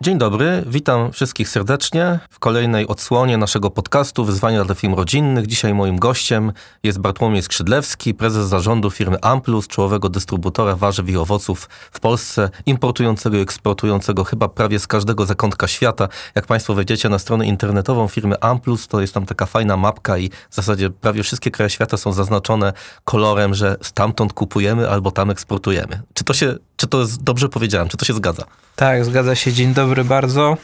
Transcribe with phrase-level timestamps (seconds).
[0.00, 5.46] Dzień dobry, witam wszystkich serdecznie w kolejnej odsłonie naszego podcastu Wyzwania dla firm rodzinnych.
[5.46, 6.52] Dzisiaj moim gościem
[6.82, 13.36] jest Bartłomiej Skrzydlewski, prezes zarządu firmy Amplus, czołowego dystrybutora warzyw i owoców w Polsce, importującego
[13.36, 16.08] i eksportującego chyba prawie z każdego zakątka świata.
[16.34, 20.30] Jak Państwo wejdziecie na stronę internetową firmy Amplus, to jest tam taka fajna mapka i
[20.50, 22.72] w zasadzie prawie wszystkie kraje świata są zaznaczone
[23.04, 26.02] kolorem, że stamtąd kupujemy albo tam eksportujemy.
[26.14, 28.44] Czy to się, czy to jest dobrze powiedziałem, czy to się zgadza?
[28.76, 29.52] Tak, zgadza się.
[29.52, 30.56] Dzień dobry bardzo.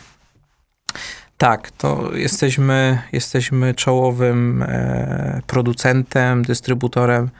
[1.39, 7.31] Tak, to jesteśmy, jesteśmy czołowym e, producentem, dystrybutorem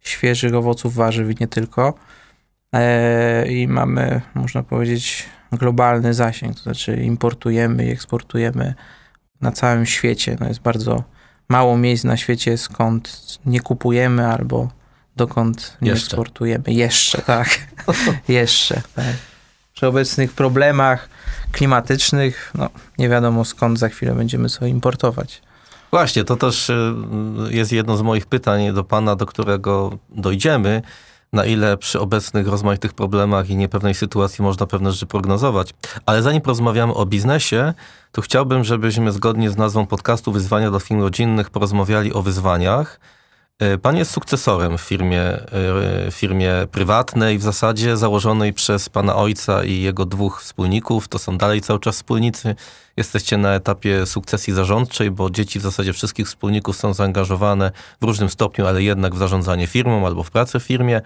[0.00, 1.94] świeżych owoców, warzyw i nie tylko.
[2.72, 8.74] E, I mamy, można powiedzieć, globalny zasięg, to znaczy importujemy i eksportujemy
[9.40, 10.36] na całym świecie.
[10.40, 11.04] No jest bardzo
[11.48, 14.68] mało miejsc na świecie, skąd nie kupujemy albo
[15.16, 16.06] dokąd nie Jeszcze.
[16.06, 16.64] eksportujemy.
[16.66, 17.48] Jeszcze, tak.
[18.28, 19.16] Jeszcze, tak
[19.76, 21.08] przy obecnych problemach
[21.52, 25.42] klimatycznych, no, nie wiadomo skąd za chwilę będziemy sobie importować.
[25.90, 26.94] Właśnie, to też y,
[27.50, 30.82] jest jedno z moich pytań do Pana, do którego dojdziemy.
[31.32, 35.74] Na ile przy obecnych rozmaitych problemach i niepewnej sytuacji można pewne rzeczy prognozować.
[36.06, 37.74] Ale zanim porozmawiamy o biznesie,
[38.12, 43.00] to chciałbym, żebyśmy zgodnie z nazwą podcastu Wyzwania dla Firm Rodzinnych porozmawiali o wyzwaniach
[43.82, 49.80] pan jest sukcesorem w firmie, e, firmie prywatnej, w zasadzie założonej przez pana ojca i
[49.80, 51.08] jego dwóch wspólników.
[51.08, 52.54] To są dalej cały czas wspólnicy.
[52.96, 58.28] Jesteście na etapie sukcesji zarządczej, bo dzieci w zasadzie wszystkich wspólników są zaangażowane w różnym
[58.28, 61.00] stopniu, ale jednak w zarządzanie firmą albo w pracę w firmie.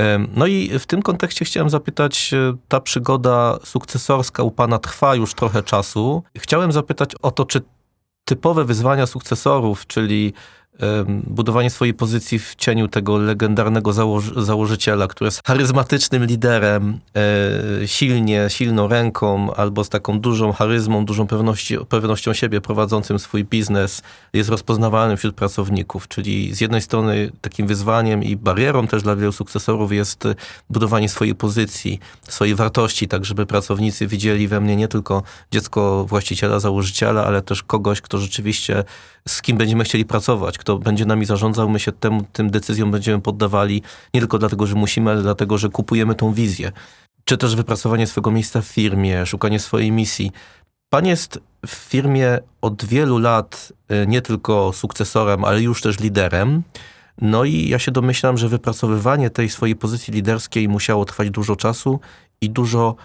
[0.00, 2.34] E, no i w tym kontekście chciałem zapytać,
[2.68, 6.22] ta przygoda sukcesorska u pana trwa już trochę czasu.
[6.38, 7.60] Chciałem zapytać o to, czy
[8.24, 10.32] typowe wyzwania sukcesorów, czyli
[11.26, 17.00] budowanie swojej pozycji w cieniu tego legendarnego założy założyciela, który jest charyzmatycznym liderem,
[17.82, 23.44] e, silnie, silną ręką albo z taką dużą charyzmą, dużą pewności, pewnością siebie prowadzącym swój
[23.44, 26.08] biznes, jest rozpoznawalny wśród pracowników.
[26.08, 30.24] Czyli z jednej strony takim wyzwaniem i barierą też dla wielu sukcesorów jest
[30.70, 35.22] budowanie swojej pozycji, swojej wartości, tak żeby pracownicy widzieli we mnie nie tylko
[35.52, 38.84] dziecko właściciela, założyciela, ale też kogoś, kto rzeczywiście
[39.28, 43.22] z kim będziemy chcieli pracować, kto będzie nami zarządzał, my się temu, tym decyzjom będziemy
[43.22, 43.82] poddawali
[44.14, 46.72] nie tylko dlatego, że musimy, ale dlatego, że kupujemy tą wizję.
[47.24, 50.32] Czy też wypracowanie swojego miejsca w firmie, szukanie swojej misji.
[50.90, 56.62] Pan jest w firmie od wielu lat y, nie tylko sukcesorem, ale już też liderem.
[57.20, 62.00] No i ja się domyślam, że wypracowywanie tej swojej pozycji liderskiej musiało trwać dużo czasu
[62.40, 62.96] i dużo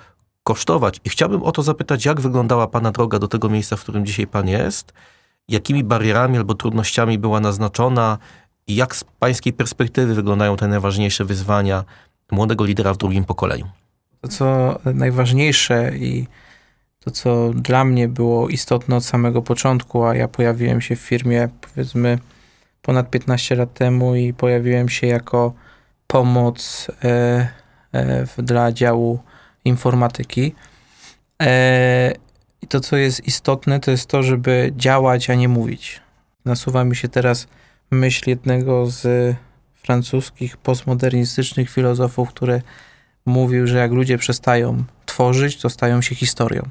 [0.43, 0.99] kosztować.
[1.05, 4.27] I chciałbym o to zapytać, jak wyglądała Pana droga do tego miejsca, w którym dzisiaj
[4.27, 4.93] Pan jest
[5.51, 8.17] jakimi barierami albo trudnościami była naznaczona
[8.67, 11.83] i jak z pańskiej perspektywy wyglądają te najważniejsze wyzwania
[12.31, 13.67] młodego lidera w drugim pokoleniu?
[14.21, 16.27] To, co najważniejsze i
[16.99, 21.49] to, co dla mnie było istotne od samego początku, a ja pojawiłem się w firmie
[21.61, 22.19] powiedzmy
[22.81, 25.53] ponad 15 lat temu i pojawiłem się jako
[26.07, 27.47] pomoc e,
[27.93, 29.19] e, dla działu
[29.65, 30.55] informatyki.
[31.41, 32.13] E,
[32.61, 36.01] i to, co jest istotne, to jest to, żeby działać, a nie mówić.
[36.45, 37.47] Nasuwa mi się teraz
[37.91, 39.35] myśl jednego z
[39.73, 42.61] francuskich postmodernistycznych filozofów, który
[43.25, 46.69] mówił, że jak ludzie przestają tworzyć, to stają się historią.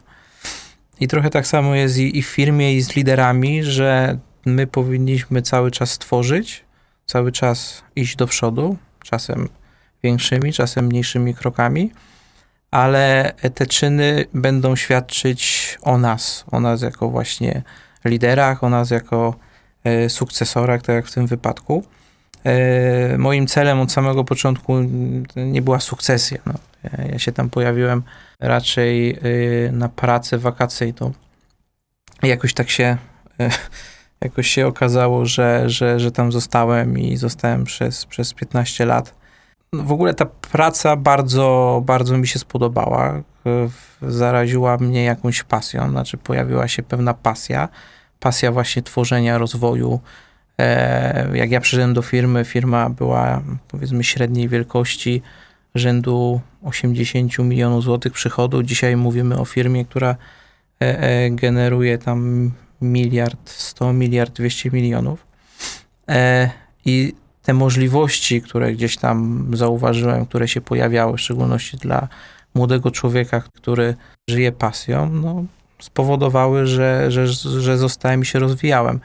[1.00, 5.42] I trochę tak samo jest i, i w firmie, i z liderami, że my powinniśmy
[5.42, 6.64] cały czas tworzyć,
[7.06, 9.48] cały czas iść do przodu, czasem
[10.02, 11.92] większymi, czasem mniejszymi krokami
[12.70, 17.62] ale te czyny będą świadczyć o nas, o nas jako właśnie
[18.04, 19.34] liderach, o nas jako
[19.84, 21.84] e, sukcesorach, tak jak w tym wypadku.
[22.44, 24.74] E, moim celem od samego początku
[25.36, 26.38] nie była sukcesja.
[26.46, 26.54] No.
[27.12, 28.02] Ja się tam pojawiłem
[28.40, 29.18] raczej e,
[29.72, 31.12] na pracę wakacyjną.
[32.22, 32.96] Jakoś tak się,
[34.20, 39.19] jakoś się okazało, że, że, że tam zostałem i zostałem przez, przez 15 lat
[39.72, 43.22] w ogóle ta praca bardzo, bardzo mi się spodobała.
[44.02, 47.68] Zaraziła mnie jakąś pasją, znaczy pojawiła się pewna pasja.
[48.20, 50.00] Pasja właśnie tworzenia, rozwoju.
[50.58, 55.22] E, jak ja przyszedłem do firmy, firma była powiedzmy średniej wielkości,
[55.74, 58.62] rzędu 80 milionów złotych przychodu.
[58.62, 60.16] Dzisiaj mówimy o firmie, która
[60.80, 62.50] e, e, generuje tam
[62.80, 65.26] miliard 100, miliard 200 milionów.
[66.84, 67.14] I
[67.50, 72.08] te możliwości, które gdzieś tam zauważyłem, które się pojawiały, w szczególności dla
[72.54, 73.94] młodego człowieka, który
[74.28, 75.44] żyje pasją, no,
[75.78, 77.26] spowodowały, że, że,
[77.60, 79.00] że zostałem i się rozwijałem.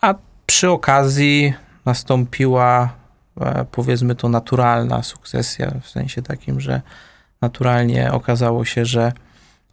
[0.00, 0.14] A
[0.46, 1.54] przy okazji
[1.84, 2.94] nastąpiła,
[3.40, 6.80] e, powiedzmy to, naturalna sukcesja, w sensie takim, że
[7.42, 9.12] naturalnie okazało się, że,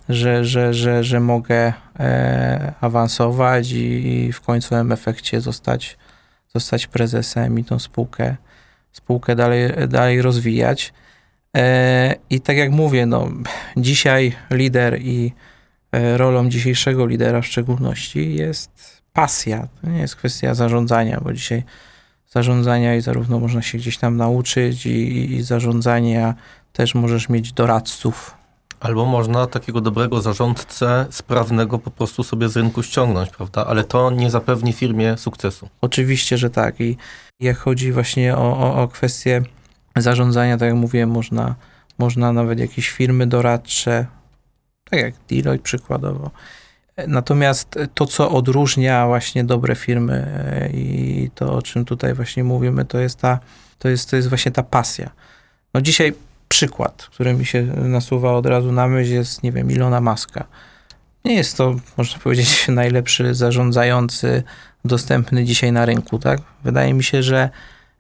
[0.09, 5.97] że, że, że, że mogę e, awansować i, i w końcowym efekcie zostać,
[6.59, 8.35] zostać prezesem i tą spółkę,
[8.91, 10.93] spółkę dalej, dalej rozwijać.
[11.57, 13.29] E, I tak jak mówię, no,
[13.77, 15.33] dzisiaj lider i
[15.91, 19.67] e, rolą dzisiejszego lidera w szczególności jest pasja.
[19.81, 21.63] To nie jest kwestia zarządzania, bo dzisiaj
[22.29, 26.35] zarządzania i zarówno można się gdzieś tam nauczyć i, i zarządzania
[26.73, 28.36] też możesz mieć doradców.
[28.79, 33.65] Albo można takiego dobrego zarządcę, sprawnego po prostu sobie z rynku ściągnąć, prawda?
[33.65, 35.69] Ale to nie zapewni firmie sukcesu.
[35.81, 36.81] Oczywiście, że tak.
[36.81, 36.97] I
[37.39, 39.41] jak chodzi właśnie o, o, o kwestię
[39.95, 41.55] zarządzania, tak jak mówiłem, można,
[41.97, 44.05] można nawet jakieś firmy doradcze,
[44.89, 46.31] tak jak Deloitte przykładowo.
[47.07, 52.85] Natomiast to, co odróżnia właśnie dobre firmy e, i to, o czym tutaj właśnie mówimy,
[52.85, 53.39] to jest ta,
[53.79, 55.09] to jest, to jest właśnie ta pasja.
[55.73, 56.13] No dzisiaj
[56.47, 60.45] przykład, który mi się nasuwa od razu na myśl jest, nie wiem, Ilona Maska.
[61.25, 64.43] Nie jest to, można powiedzieć, najlepszy zarządzający
[64.85, 66.39] dostępny dzisiaj na rynku, tak?
[66.63, 67.49] Wydaje mi się, że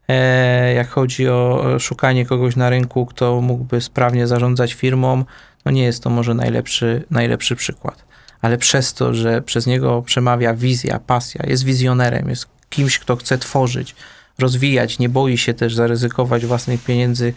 [0.07, 5.25] e, jak chodzi o szukanie kogoś na rynku, kto mógłby sprawnie zarządzać firmą,
[5.65, 8.05] no nie jest to może najlepszy, najlepszy przykład.
[8.41, 13.37] Ale przez to, że przez niego przemawia wizja, pasja, jest wizjonerem, jest kimś, kto chce
[13.37, 13.95] tworzyć,
[14.39, 17.33] rozwijać, nie boi się też zaryzykować własnych pieniędzy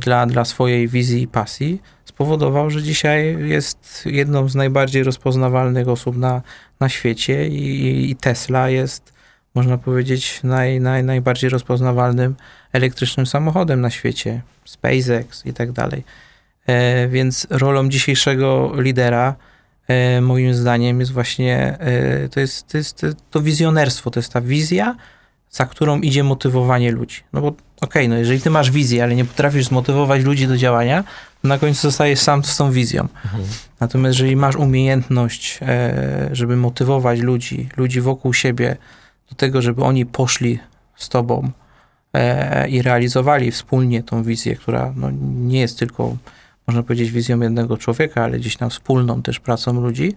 [0.00, 6.16] dla, dla swojej wizji i pasji, spowodował, że dzisiaj jest jedną z najbardziej rozpoznawalnych osób
[6.16, 6.42] na,
[6.80, 9.12] na świecie i, i Tesla jest,
[9.54, 12.34] można powiedzieć, naj, naj, najbardziej rozpoznawalnym
[12.72, 16.04] elektrycznym samochodem na świecie, SpaceX i tak dalej.
[16.66, 19.34] E, więc rolą dzisiejszego lidera,
[19.88, 24.40] e, moim zdaniem, jest właśnie e, to, jest, to jest to wizjonerstwo, to jest ta
[24.40, 24.96] wizja,
[25.50, 27.20] za którą idzie motywowanie ludzi.
[27.32, 30.56] No bo okej, okay, no jeżeli ty masz wizję, ale nie potrafisz zmotywować ludzi do
[30.56, 31.04] działania,
[31.42, 33.02] to na końcu zostajesz sam z tą wizją.
[33.02, 33.44] Mhm.
[33.80, 35.60] Natomiast jeżeli masz umiejętność,
[36.32, 38.76] żeby motywować ludzi, ludzi wokół siebie
[39.30, 40.58] do tego, żeby oni poszli
[40.96, 41.50] z tobą
[42.68, 46.16] i realizowali wspólnie tą wizję, która no, nie jest tylko
[46.66, 50.14] można powiedzieć, wizją jednego człowieka, ale gdzieś tam wspólną też pracą ludzi,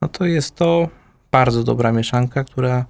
[0.00, 0.88] no to jest to
[1.30, 2.84] bardzo dobra mieszanka, która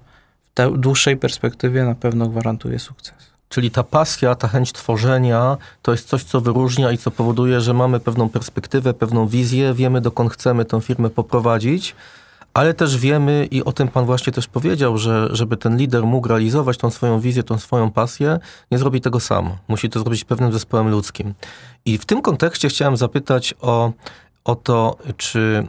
[0.57, 3.28] w dłuższej perspektywie na pewno gwarantuje sukces.
[3.49, 7.73] Czyli ta pasja, ta chęć tworzenia to jest coś, co wyróżnia i co powoduje, że
[7.73, 11.95] mamy pewną perspektywę, pewną wizję, wiemy dokąd chcemy tę firmę poprowadzić,
[12.53, 16.27] ale też wiemy i o tym pan właśnie też powiedział, że żeby ten lider mógł
[16.27, 18.39] realizować tą swoją wizję, tą swoją pasję,
[18.71, 19.49] nie zrobi tego sam.
[19.67, 21.33] Musi to zrobić pewnym zespołem ludzkim.
[21.85, 23.91] I w tym kontekście chciałem zapytać o,
[24.43, 25.67] o to, czy y,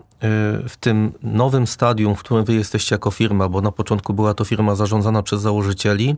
[0.69, 4.45] w tym nowym stadium, w którym wy jesteście jako firma, bo na początku była to
[4.45, 6.17] firma zarządzana przez założycieli,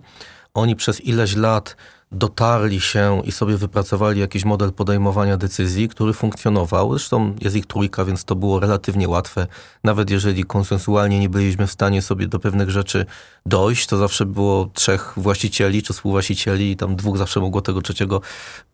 [0.54, 1.76] oni przez ileś lat
[2.12, 6.90] dotarli się i sobie wypracowali jakiś model podejmowania decyzji, który funkcjonował.
[6.90, 9.46] Zresztą jest ich trójka, więc to było relatywnie łatwe.
[9.84, 13.06] Nawet jeżeli konsensualnie nie byliśmy w stanie sobie do pewnych rzeczy
[13.46, 18.20] dojść, to zawsze było trzech właścicieli czy współwłaścicieli i tam dwóch zawsze mogło tego trzeciego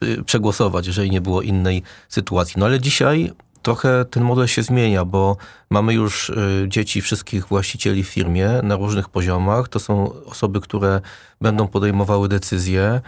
[0.03, 2.55] y, przegłosować, jeżeli nie było innej sytuacji.
[2.57, 3.33] No ale dzisiaj
[3.69, 5.37] trochę ten model się zmienia, bo
[5.71, 9.69] mamy już y, dzieci wszystkich właścicieli w firmie na różnych poziomach.
[9.69, 11.01] To są osoby, które
[11.41, 13.01] będą podejmowały decyzje,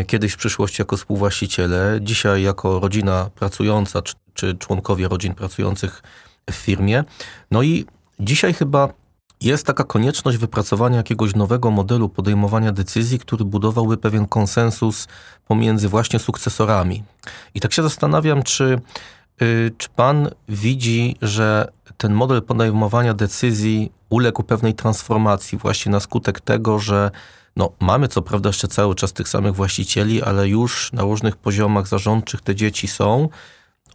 [0.00, 6.02] y, kiedyś w przyszłości jako współwłaściciele, dzisiaj jako rodzina pracująca, czy, czy członkowie rodzin pracujących
[6.50, 7.04] w firmie.
[7.50, 7.86] No i
[8.20, 8.88] dzisiaj chyba
[9.40, 15.08] jest taka konieczność wypracowania jakiegoś nowego modelu podejmowania decyzji, który budowałby pewien konsensus
[15.46, 17.04] pomiędzy właśnie sukcesorami.
[17.54, 18.80] I tak się zastanawiam, czy
[19.78, 26.78] czy pan widzi, że ten model podejmowania decyzji uległ pewnej transformacji właśnie na skutek tego,
[26.78, 27.10] że
[27.56, 31.88] no, mamy co prawda jeszcze cały czas tych samych właścicieli, ale już na różnych poziomach
[31.88, 33.28] zarządczych te dzieci są.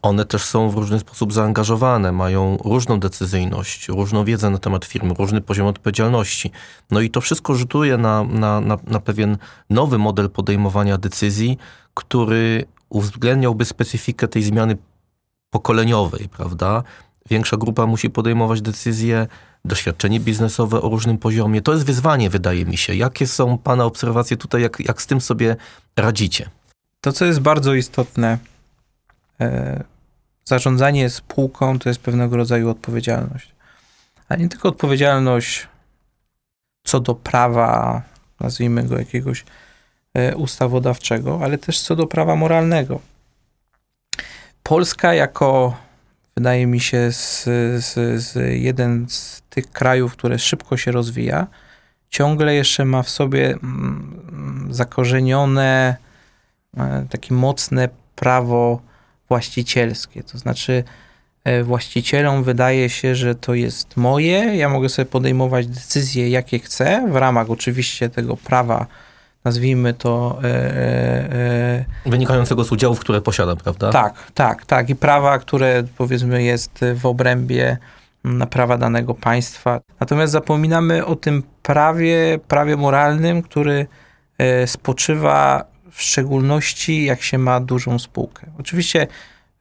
[0.02, 5.14] One też są w różny sposób zaangażowane, mają różną decyzyjność, różną wiedzę na temat firmy,
[5.20, 6.52] różny poziom odpowiedzialności.
[6.92, 9.38] No i to wszystko rzutuje na, na, na, na pewien
[9.70, 11.58] nowy model podejmowania decyzji,
[11.94, 14.78] który uwzględniałby specyfikę tej zmiany
[15.50, 16.84] pokoleniowej, prawda?
[17.30, 19.28] Większa grupa musi podejmować decyzje,
[19.66, 21.62] doświadczenie biznesowe o różnym poziomie.
[21.62, 22.96] To jest wyzwanie, wydaje mi się.
[22.96, 25.56] Jakie są Pana obserwacje tutaj, jak, jak z tym sobie
[25.98, 26.50] radzicie?
[27.02, 28.38] To, co jest bardzo istotne,
[29.42, 29.84] e,
[30.46, 33.52] zarządzanie spółką to jest pewnego rodzaju odpowiedzialność.
[34.30, 35.68] A nie tylko odpowiedzialność
[36.84, 38.02] co do prawa,
[38.40, 39.46] nazwijmy go jakiegoś
[40.14, 43.00] e, ustawodawczego, ale też co do prawa moralnego.
[44.70, 45.78] Polska jako,
[46.38, 47.44] wydaje mi się, z,
[47.86, 51.48] z, z jeden z tych krajów, które szybko się rozwija,
[52.10, 55.96] ciągle jeszcze ma w sobie mm, zakorzenione
[56.78, 58.82] e, takie mocne prawo
[59.30, 60.24] właścicielskie.
[60.24, 60.84] To znaczy,
[61.44, 67.08] e, właścicielom wydaje się, że to jest moje, ja mogę sobie podejmować decyzje, jakie chcę,
[67.12, 68.86] w ramach oczywiście tego prawa,
[69.46, 70.40] nazwijmy to.
[70.44, 73.92] E, e, Wynikającego z udziałów, które posiadam, prawda?
[73.92, 74.90] Tak, tak, tak.
[74.90, 77.78] I prawa, które powiedzmy jest w obrębie
[78.24, 79.82] na prawa danego państwa.
[80.00, 83.88] Natomiast zapominamy o tym prawie, prawie moralnym, który
[84.66, 88.48] spoczywa w szczególności jak się ma dużą spółkę.
[88.60, 89.08] Oczywiście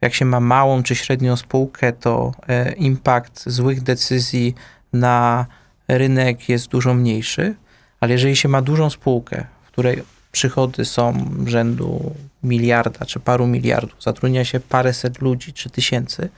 [0.01, 4.55] jak się ma małą czy średnią spółkę, to e, impact złych decyzji
[4.93, 5.47] na
[5.89, 7.55] rynek jest dużo mniejszy,
[8.01, 9.47] ale jeżeli się ma dużą spółkę,
[9.79, 16.29] której przychody są rzędu miliarda czy paru miliardów, zatrudnia się paręset ludzi czy tysięcy,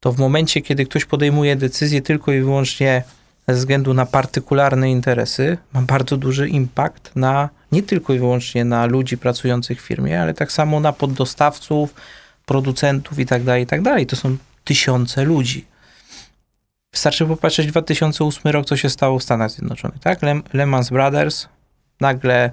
[0.00, 3.02] to w momencie, kiedy ktoś podejmuje decyzję tylko i wyłącznie
[3.48, 8.86] ze względu na partykularne interesy, ma bardzo duży impact na nie tylko i wyłącznie na
[8.86, 11.94] ludzi pracujących w firmie, ale tak samo na poddostawców,
[12.44, 13.80] producentów i tak dalej, i tak.
[14.08, 15.64] To są tysiące ludzi.
[16.92, 20.20] Wystarczy popatrzeć 2008 rok, co się stało w Stanach Zjednoczonych, tak?
[20.52, 21.48] Lehman Brothers,
[22.00, 22.50] nagle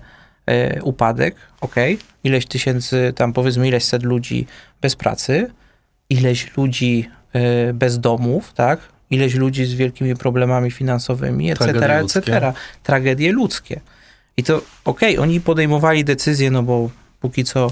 [0.50, 1.76] y, upadek, ok,
[2.24, 4.48] ileś tysięcy, tam powiedzmy ileś set ludzi
[4.82, 5.52] bez pracy,
[6.10, 7.10] ileś ludzi
[7.70, 8.80] y, bez domów, tak?
[9.10, 12.54] Ileś ludzi z wielkimi problemami finansowymi, etc., etc.
[12.84, 13.82] Tragedie ludzkie.
[14.38, 17.72] I to okej, okay, oni podejmowali decyzje, no bo póki co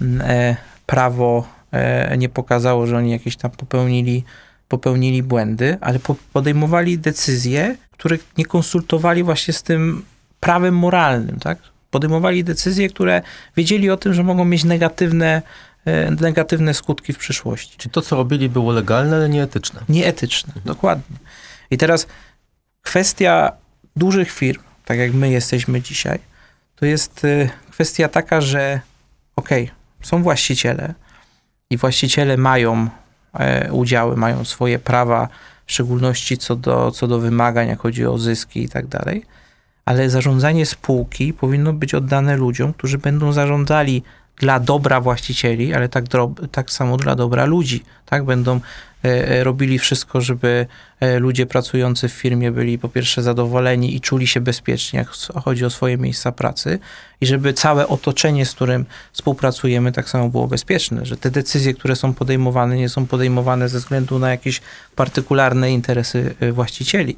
[0.00, 4.24] mm, e, prawo e, nie pokazało, że oni jakieś tam popełnili,
[4.68, 10.04] popełnili błędy, ale po, podejmowali decyzje, których nie konsultowali właśnie z tym
[10.40, 11.58] prawem moralnym, tak?
[11.90, 13.22] Podejmowali decyzje, które
[13.56, 15.42] wiedzieli o tym, że mogą mieć negatywne,
[15.84, 17.78] e, negatywne skutki w przyszłości.
[17.78, 19.80] Czy to, co robili, było legalne, ale nieetyczne?
[19.88, 21.16] Nieetyczne, dokładnie.
[21.70, 22.06] I teraz
[22.82, 23.52] kwestia
[23.96, 26.18] dużych firm, tak jak my jesteśmy dzisiaj,
[26.76, 28.80] to jest y, kwestia taka, że
[29.36, 30.94] okej, okay, są właściciele
[31.70, 32.88] i właściciele mają
[33.34, 35.28] e, udziały, mają swoje prawa,
[35.66, 39.24] w szczególności co do, co do wymagań, jak chodzi o zyski i tak dalej,
[39.90, 44.02] ale zarządzanie spółki powinno być oddane ludziom, którzy będą zarządzali
[44.38, 46.04] dla dobra właścicieli, ale tak,
[46.52, 47.84] tak samo dla dobra ludzi.
[48.06, 48.24] Tak?
[48.24, 48.60] Będą
[49.04, 50.66] e, e, robili wszystko, żeby
[51.00, 55.08] e, ludzie pracujący w firmie byli po pierwsze zadowoleni i czuli się bezpiecznie, jak
[55.44, 56.78] chodzi o swoje miejsca pracy,
[57.20, 61.96] i żeby całe otoczenie, z którym współpracujemy, tak samo było bezpieczne, że te decyzje, które
[61.96, 64.60] są podejmowane, nie są podejmowane ze względu na jakieś
[64.96, 67.16] partykularne interesy właścicieli.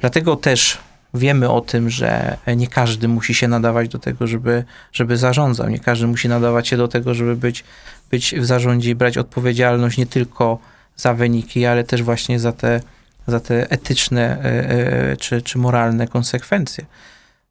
[0.00, 0.78] Dlatego też
[1.14, 5.68] wiemy o tym, że nie każdy musi się nadawać do tego, żeby, żeby zarządzał.
[5.68, 7.64] Nie każdy musi nadawać się do tego, żeby być,
[8.10, 10.58] być w zarządzie i brać odpowiedzialność nie tylko
[10.96, 12.80] za wyniki, ale też właśnie za te,
[13.26, 14.70] za te etyczne e,
[15.12, 16.86] e, czy, czy moralne konsekwencje.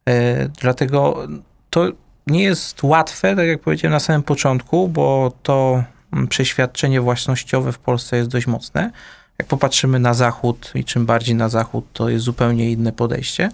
[0.08, 1.28] E, dlatego
[1.70, 1.92] to
[2.26, 5.84] nie jest łatwe, tak jak powiedziałem na samym początku, bo to
[6.28, 8.90] przeświadczenie własnościowe w Polsce jest dość mocne.
[9.38, 13.50] Jak popatrzymy na zachód i czym bardziej na zachód, to jest zupełnie inne podejście.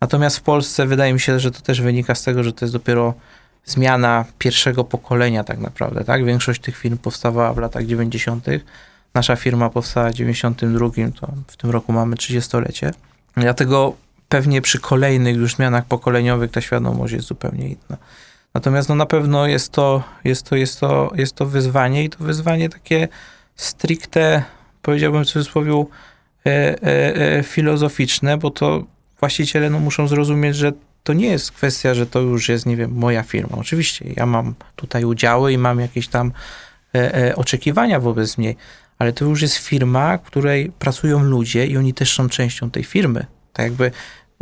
[0.00, 2.74] Natomiast w Polsce wydaje mi się, że to też wynika z tego, że to jest
[2.74, 3.14] dopiero
[3.64, 6.24] zmiana pierwszego pokolenia tak naprawdę, tak?
[6.24, 8.46] Większość tych firm powstawała w latach 90.
[9.14, 10.88] Nasza firma powstała w 92,
[11.20, 12.90] to w tym roku mamy 30-lecie.
[13.36, 13.96] Dlatego
[14.28, 17.96] pewnie przy kolejnych już zmianach pokoleniowych ta świadomość jest zupełnie inna.
[18.54, 22.24] Natomiast no na pewno jest to, jest to, jest to, jest to wyzwanie i to
[22.24, 23.08] wyzwanie takie
[23.56, 24.44] stricte
[24.82, 25.84] powiedziałbym w cudzysłowie,
[26.46, 28.84] e, e, e, filozoficzne, bo to
[29.20, 30.72] właściciele no, muszą zrozumieć, że
[31.02, 33.56] to nie jest kwestia, że to już jest, nie wiem, moja firma.
[33.56, 36.32] Oczywiście ja mam tutaj udziały i mam jakieś tam
[37.36, 38.56] oczekiwania wobec niej,
[38.98, 42.84] ale to już jest firma, w której pracują ludzie i oni też są częścią tej
[42.84, 43.26] firmy.
[43.52, 43.90] Tak jakby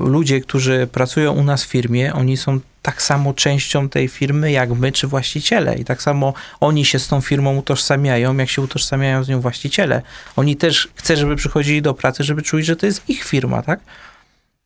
[0.00, 4.70] ludzie, którzy pracują u nas w firmie, oni są tak samo częścią tej firmy jak
[4.70, 5.74] my czy właściciele.
[5.78, 10.02] I tak samo oni się z tą firmą utożsamiają, jak się utożsamiają z nią właściciele.
[10.36, 13.80] Oni też chcą, żeby przychodzili do pracy, żeby czuli, że to jest ich firma, tak?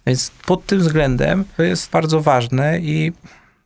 [0.07, 3.13] Więc pod tym względem to jest bardzo ważne i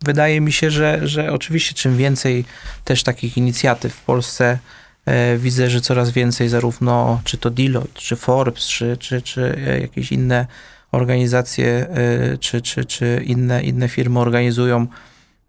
[0.05, 2.45] wydaje mi się, że, że oczywiście czym więcej
[2.85, 4.59] też takich inicjatyw w Polsce
[5.07, 10.13] e, widzę, że coraz więcej zarówno czy to Deloitte, czy Forbes, czy, czy, czy jakieś
[10.13, 10.47] inne
[10.93, 11.87] organizacje
[12.35, 14.87] y, czy, czy, czy inne, inne firmy organizują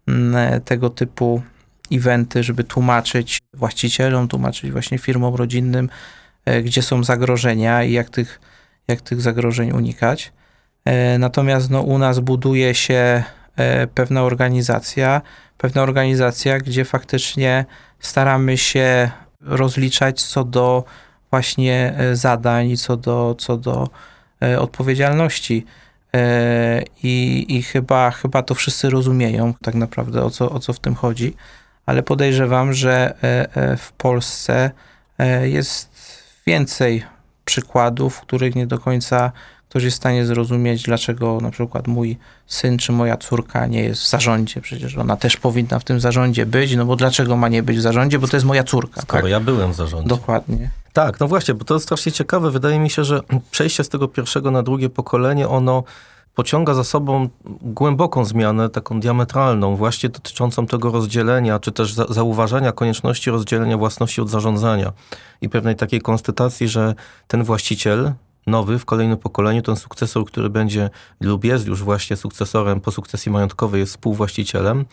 [0.08, 1.42] mm, tego typu
[1.92, 5.88] eventy, żeby tłumaczyć właścicielom, tłumaczyć właśnie firmom rodzinnym,
[6.44, 8.40] e, gdzie są zagrożenia i jak tych,
[8.88, 10.32] jak tych zagrożeń unikać.
[10.84, 13.22] E, natomiast no, u nas buduje się
[13.56, 15.22] e, pewna organizacja,
[15.58, 17.64] pewna organizacja, gdzie faktycznie
[18.00, 20.84] staramy się rozliczać co do
[21.30, 23.88] właśnie zadań, co do, co do
[24.58, 25.66] odpowiedzialności.
[27.02, 30.94] I, I chyba, chyba to wszyscy rozumieją tak naprawdę o co, o co w tym
[30.94, 31.34] chodzi,
[31.86, 33.14] ale podejrzewam, że
[33.78, 34.70] w Polsce
[35.42, 35.90] jest
[36.46, 37.04] więcej
[37.44, 39.32] przykładów, których nie do końca
[39.70, 44.02] ktoś jest w stanie zrozumieć, dlaczego na przykład mój syn czy moja córka nie jest
[44.02, 44.60] w zarządzie.
[44.60, 47.80] Przecież ona też powinna w tym zarządzie być, no bo dlaczego ma nie być w
[47.80, 48.18] zarządzie?
[48.18, 49.00] Bo to jest moja córka.
[49.00, 49.30] Skoro tak?
[49.30, 50.08] ja byłem w zarządzie.
[50.08, 50.70] Dokładnie.
[50.92, 52.50] Tak, no właśnie, bo to jest strasznie ciekawe.
[52.50, 55.84] Wydaje mi się, że przejście z tego pierwszego na drugie pokolenie, ono
[56.34, 57.28] pociąga za sobą
[57.62, 64.20] głęboką zmianę, taką diametralną, właśnie dotyczącą tego rozdzielenia, czy też za, zauważenia konieczności rozdzielenia własności
[64.20, 64.92] od zarządzania
[65.40, 66.94] i pewnej takiej konstatacji, że
[67.28, 68.12] ten właściciel,
[68.46, 73.32] nowy w kolejnym pokoleniu, ten sukcesor, który będzie lub jest już właśnie sukcesorem po sukcesji
[73.32, 74.84] majątkowej, jest współwłaścicielem,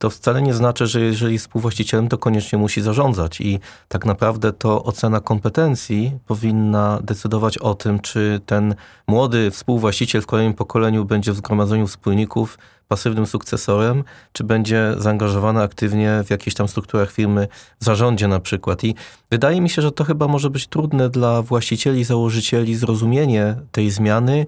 [0.00, 3.40] to wcale nie znaczy, że jeżeli jest współwłaścicielem, to koniecznie musi zarządzać.
[3.40, 8.74] I tak naprawdę to ocena kompetencji powinna decydować o tym, czy ten
[9.06, 16.22] młody współwłaściciel w kolejnym pokoleniu będzie w zgromadzeniu wspólników pasywnym sukcesorem, czy będzie zaangażowany aktywnie
[16.24, 17.48] w jakichś tam strukturach firmy,
[17.80, 18.84] w zarządzie na przykład.
[18.84, 18.94] I
[19.30, 24.46] wydaje mi się, że to chyba może być trudne dla właścicieli, założycieli zrozumienie tej zmiany,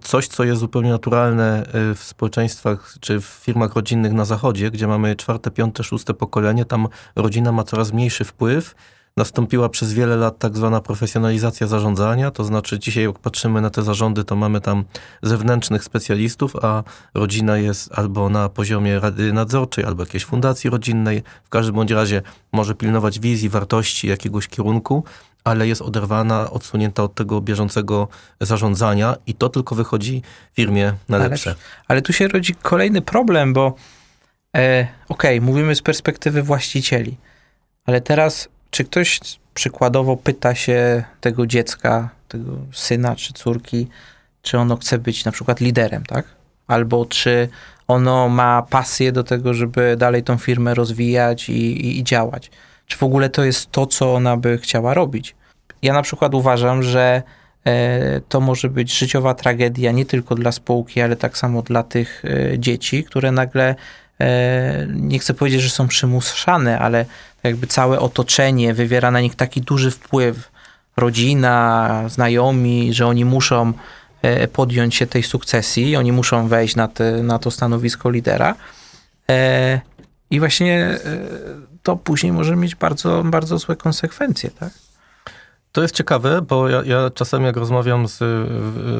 [0.00, 4.86] coś, co jest zupełnie naturalne y, w społeczeństwach czy w firmach rodzinnych na zachodzie, gdzie
[4.86, 8.74] mamy czwarte, piąte, szóste pokolenie, tam rodzina ma coraz mniejszy wpływ.
[9.16, 13.82] Nastąpiła przez wiele lat tak zwana profesjonalizacja zarządzania, to znaczy dzisiaj jak patrzymy na te
[13.82, 14.84] zarządy, to mamy tam
[15.22, 16.82] zewnętrznych specjalistów, a
[17.14, 21.22] rodzina jest albo na poziomie rady nadzorczej, albo jakiejś fundacji rodzinnej.
[21.44, 25.04] W każdym bądź razie może pilnować wizji, wartości, jakiegoś kierunku,
[25.48, 28.08] ale jest oderwana, odsunięta od tego bieżącego
[28.40, 31.50] zarządzania i to tylko wychodzi firmie na lepsze.
[31.50, 33.74] Ale, ale tu się rodzi kolejny problem, bo
[34.56, 37.16] e, okej, okay, mówimy z perspektywy właścicieli,
[37.86, 39.20] ale teraz czy ktoś
[39.54, 43.88] przykładowo pyta się tego dziecka, tego syna czy córki,
[44.42, 46.26] czy ono chce być na przykład liderem, tak?
[46.66, 47.48] Albo czy
[47.88, 52.50] ono ma pasję do tego, żeby dalej tą firmę rozwijać i, i, i działać.
[52.86, 55.34] Czy w ogóle to jest to, co ona by chciała robić?
[55.82, 57.22] Ja na przykład uważam, że
[57.64, 62.22] e, to może być życiowa tragedia nie tylko dla spółki, ale tak samo dla tych
[62.24, 63.74] e, dzieci, które nagle
[64.20, 67.04] e, nie chcę powiedzieć, że są przymuszane, ale
[67.42, 70.50] jakby całe otoczenie wywiera na nich taki duży wpływ.
[70.96, 73.72] Rodzina, znajomi, że oni muszą
[74.52, 78.54] podjąć się tej sukcesji, oni muszą wejść na, te, na to stanowisko lidera.
[80.30, 80.98] I właśnie
[81.82, 84.72] to później może mieć bardzo, bardzo złe konsekwencje, tak?
[85.72, 88.48] To jest ciekawe, bo ja, ja czasem jak rozmawiam z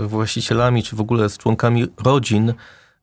[0.09, 2.47] właścicielami, czy w ogóle z członkami rodzin,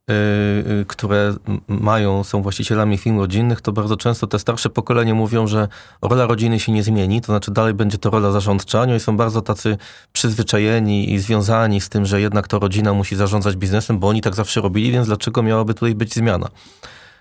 [0.07, 1.35] yy, które
[1.67, 5.67] mają, są właścicielami firm rodzinnych, to bardzo często te starsze pokolenie mówią, że
[6.01, 8.81] rola rodziny się nie zmieni, to znaczy dalej będzie to rola zarządcza.
[8.81, 9.77] Oni są bardzo tacy
[10.13, 14.35] przyzwyczajeni i związani z tym, że jednak to rodzina musi zarządzać biznesem, bo oni tak
[14.35, 16.47] zawsze robili, więc dlaczego miałaby tutaj być zmiana?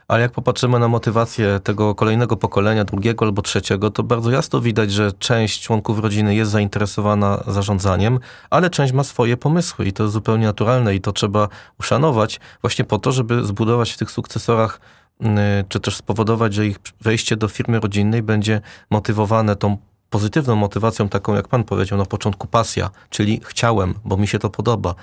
[0.09, 4.93] Ale jak popatrzymy na motywację tego kolejnego pokolenia, drugiego albo trzeciego, to bardzo jasno widać,
[4.93, 8.19] że część członków rodziny jest zainteresowana zarządzaniem,
[8.51, 11.49] ale część ma swoje pomysły i to jest zupełnie naturalne i to trzeba
[11.81, 14.81] uszanować właśnie po to, żeby zbudować w tych sukcesorach
[15.21, 19.77] mm, czy też spowodować, że ich wejście do firmy rodzinnej będzie motywowane tą
[20.11, 24.51] pozytywną motywacją, taką jak pan powiedział na początku, pasja, czyli chciałem, bo mi się to
[24.51, 24.95] podoba.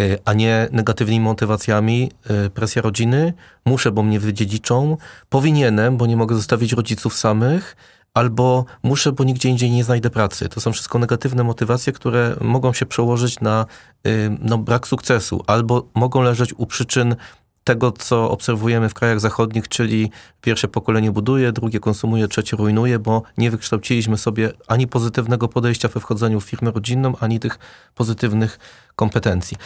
[0.00, 2.10] Y, a nie negatywnymi motywacjami,
[2.46, 3.32] y, presja rodziny,
[3.64, 4.96] muszę, bo mnie wydziedziczą,
[5.28, 7.76] powinienem, bo nie mogę zostawić rodziców samych,
[8.14, 10.48] albo muszę, bo nigdzie indziej nie znajdę pracy.
[10.48, 13.66] To są wszystko negatywne motywacje, które mogą się przełożyć na
[14.06, 17.16] y, no, brak sukcesu, albo mogą leżeć u przyczyn
[17.64, 23.22] tego, co obserwujemy w krajach zachodnich, czyli pierwsze pokolenie buduje, drugie konsumuje, trzecie rujnuje, bo
[23.38, 27.58] nie wykształciliśmy sobie ani pozytywnego podejścia we wchodzeniu w firmę rodzinną, ani tych
[27.94, 28.58] pozytywnych
[28.98, 29.56] kompetencji.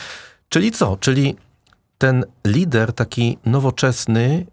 [0.48, 0.96] Czyli co?
[0.96, 1.36] Czyli
[1.98, 4.46] ten lider taki nowoczesny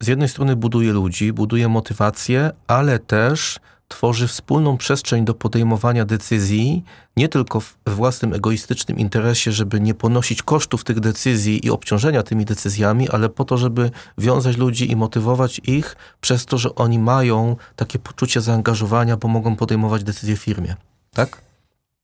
[0.00, 6.84] z jednej strony buduje ludzi, buduje motywację, ale też tworzy wspólną przestrzeń do podejmowania decyzji,
[7.16, 12.44] nie tylko w własnym egoistycznym interesie, żeby nie ponosić kosztów tych decyzji i obciążenia tymi
[12.44, 17.56] decyzjami, ale po to, żeby wiązać ludzi i motywować ich przez to, że oni mają
[17.76, 20.76] takie poczucie zaangażowania, bo mogą podejmować decyzje w firmie.
[21.12, 21.40] Tak?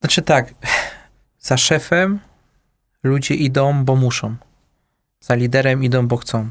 [0.00, 0.54] Znaczy tak,
[1.40, 2.20] za szefem
[3.02, 4.36] ludzie idą, bo muszą.
[5.20, 6.50] Za liderem idą, bo chcą.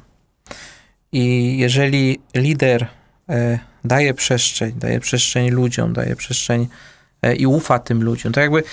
[1.12, 2.88] I jeżeli lider
[3.30, 6.68] e, daje przestrzeń, daje przestrzeń ludziom, daje przestrzeń
[7.22, 8.34] e, i ufa tym ludziom.
[8.34, 8.64] To jakby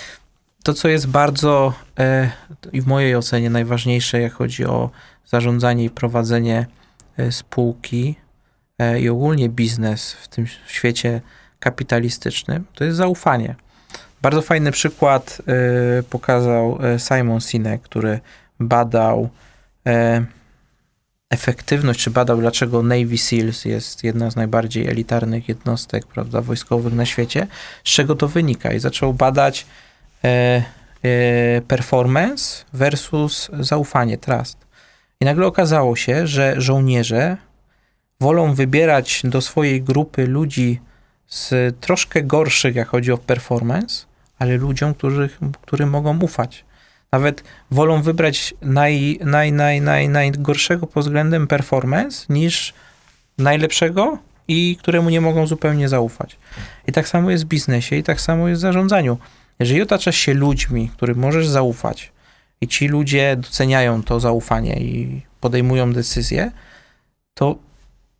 [0.64, 2.30] to, co jest bardzo e,
[2.72, 4.90] i w mojej ocenie najważniejsze, jak chodzi o
[5.26, 6.66] zarządzanie i prowadzenie
[7.30, 8.14] spółki
[9.00, 11.20] i ogólnie biznes w tym świecie
[11.58, 13.54] kapitalistycznym, to jest zaufanie.
[14.22, 18.20] Bardzo fajny przykład e, pokazał e, Simon Sinek, który
[18.60, 19.28] badał
[19.86, 20.24] e,
[21.30, 27.06] efektywność, czy badał, dlaczego Navy SEALs jest jedna z najbardziej elitarnych jednostek prawda, wojskowych na
[27.06, 27.46] świecie,
[27.84, 28.72] z czego to wynika.
[28.72, 29.66] I zaczął badać
[31.68, 34.66] performance versus zaufanie, trust.
[35.20, 37.36] I nagle okazało się, że żołnierze
[38.20, 40.80] wolą wybierać do swojej grupy ludzi
[41.28, 44.06] z troszkę gorszych, jak chodzi o performance,
[44.38, 46.64] ale ludziom, których, którym mogą ufać.
[47.12, 52.74] Nawet wolą wybrać naj, naj, naj, naj, najgorszego pod względem performance niż
[53.38, 56.36] najlepszego i któremu nie mogą zupełnie zaufać.
[56.86, 59.18] I tak samo jest w biznesie i tak samo jest w zarządzaniu.
[59.58, 62.12] Jeżeli otaczasz się ludźmi, którym możesz zaufać
[62.60, 66.50] i ci ludzie doceniają to zaufanie i podejmują decyzje,
[67.34, 67.56] to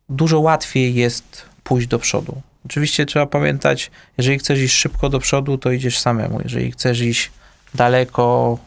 [0.09, 2.41] dużo łatwiej jest pójść do przodu.
[2.67, 6.41] Oczywiście trzeba pamiętać, jeżeli chcesz iść szybko do przodu, to idziesz samemu.
[6.43, 7.31] Jeżeli chcesz iść
[7.75, 8.57] daleko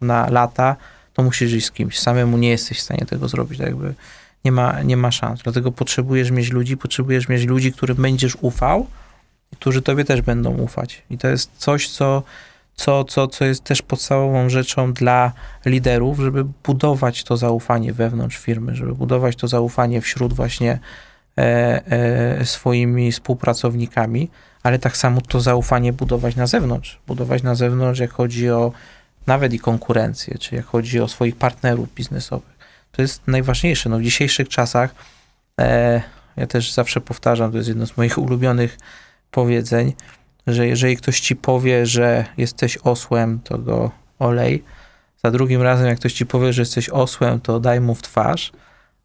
[0.00, 0.76] na lata,
[1.14, 1.98] to musisz iść z kimś.
[1.98, 3.58] Samemu nie jesteś w stanie tego zrobić.
[3.58, 3.94] Tak jakby
[4.44, 5.40] nie ma, nie ma szans.
[5.42, 8.86] Dlatego potrzebujesz mieć ludzi, potrzebujesz mieć ludzi, którym będziesz ufał,
[9.52, 11.02] którzy tobie też będą ufać.
[11.10, 12.22] I to jest coś, co,
[12.74, 15.32] co, co, co jest też podstawową rzeczą dla
[15.66, 20.78] liderów, żeby budować to zaufanie wewnątrz firmy, żeby budować to zaufanie wśród właśnie
[22.44, 24.30] swoimi współpracownikami,
[24.62, 27.00] ale tak samo to zaufanie budować na zewnątrz.
[27.06, 28.72] Budować na zewnątrz, jak chodzi o
[29.26, 32.58] nawet i konkurencję, czy jak chodzi o swoich partnerów biznesowych.
[32.92, 33.88] To jest najważniejsze.
[33.88, 34.94] No, w dzisiejszych czasach,
[35.60, 36.02] e,
[36.36, 38.78] ja też zawsze powtarzam, to jest jedno z moich ulubionych
[39.30, 39.92] powiedzeń,
[40.46, 44.64] że jeżeli ktoś ci powie, że jesteś osłem, to go olej.
[45.24, 48.52] Za drugim razem, jak ktoś ci powie, że jesteś osłem, to daj mu w twarz.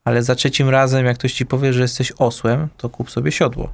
[0.05, 3.73] Ale za trzecim razem, jak ktoś ci powie, że jesteś osłem, to kup sobie siodło.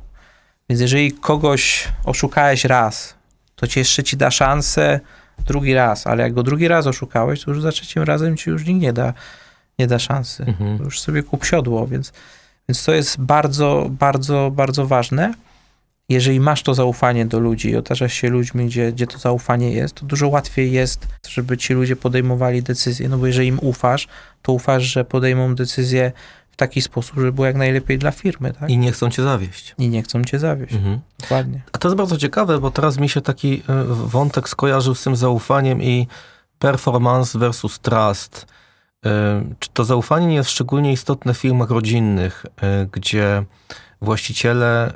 [0.69, 3.15] Więc jeżeli kogoś oszukałeś raz,
[3.55, 4.99] to ci jeszcze ci da szansę
[5.45, 8.65] drugi raz, ale jak go drugi raz oszukałeś, to już za trzecim razem ci już
[8.65, 9.13] nikt nie da,
[9.79, 10.43] nie da szansy.
[10.43, 10.77] Mhm.
[10.77, 12.13] Już sobie kup siodło, więc,
[12.69, 15.33] więc to jest bardzo, bardzo, bardzo ważne.
[16.11, 19.93] Jeżeli masz to zaufanie do ludzi i otaczasz się ludźmi, gdzie, gdzie to zaufanie jest,
[19.93, 23.09] to dużo łatwiej jest, żeby ci ludzie podejmowali decyzje.
[23.09, 24.07] No bo jeżeli im ufasz,
[24.41, 26.11] to ufasz, że podejmą decyzję
[26.51, 28.69] w taki sposób, żeby było jak najlepiej dla firmy, tak?
[28.69, 29.75] I nie chcą cię zawieść.
[29.77, 30.73] I nie chcą cię zawieść.
[30.73, 30.99] Mhm.
[31.19, 31.61] Dokładnie.
[31.73, 35.15] A to jest bardzo ciekawe, bo teraz mi się taki y, wątek skojarzył z tym
[35.15, 36.07] zaufaniem i
[36.59, 38.45] performance versus trust.
[39.05, 39.09] Y,
[39.59, 43.43] Czy to zaufanie nie jest szczególnie istotne w firmach rodzinnych, y, gdzie
[44.01, 44.93] właściciele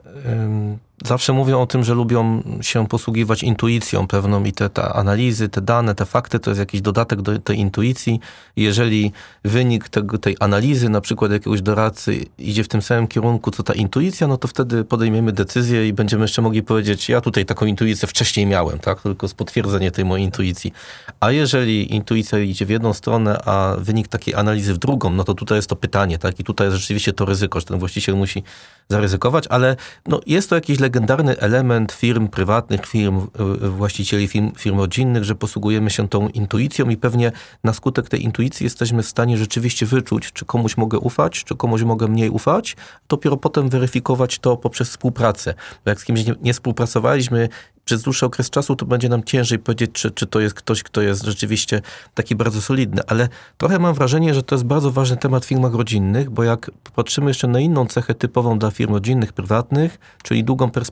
[1.06, 5.62] zawsze mówią o tym, że lubią się posługiwać intuicją pewną i te, te analizy, te
[5.62, 8.20] dane, te fakty to jest jakiś dodatek do tej intuicji.
[8.56, 9.12] Jeżeli
[9.44, 13.74] wynik tego, tej analizy, na przykład jakiegoś doradcy, idzie w tym samym kierunku, co ta
[13.74, 18.08] intuicja, no to wtedy podejmiemy decyzję i będziemy jeszcze mogli powiedzieć, ja tutaj taką intuicję
[18.08, 19.02] wcześniej miałem, tak?
[19.02, 20.74] Tylko z potwierdzenie tej mojej intuicji.
[21.20, 25.34] A jeżeli intuicja idzie w jedną stronę, a wynik takiej analizy w drugą, no to
[25.34, 26.39] tutaj jest to pytanie, tak?
[26.39, 28.44] I tutaj jest rzeczywiście to ryzyko, że ten właściciel musi
[28.89, 29.76] zaryzykować, ale
[30.08, 33.27] no, jest to jakiś legendarny element firm prywatnych, firm,
[33.63, 37.31] y, właścicieli firm, firm rodzinnych, że posługujemy się tą intuicją i pewnie
[37.63, 41.84] na skutek tej intuicji jesteśmy w stanie rzeczywiście wyczuć, czy komuś mogę ufać, czy komuś
[41.84, 42.75] mogę mniej ufać,
[43.10, 45.53] dopiero potem weryfikować to poprzez współpracę.
[45.86, 47.49] Bo jak z kimś nie, nie współpracowaliśmy
[47.86, 51.01] przez dłuższy okres czasu, to będzie nam ciężej powiedzieć, czy, czy to jest ktoś, kto
[51.01, 51.81] jest rzeczywiście
[52.13, 53.01] taki bardzo solidny.
[53.08, 56.71] Ale trochę mam wrażenie, że to jest bardzo ważny temat w firmach rodzinnych, bo jak
[56.95, 60.85] patrzymy jeszcze na inną cechę typową dla firm rodzinnych, prywatnych, czyli długą perspektywę,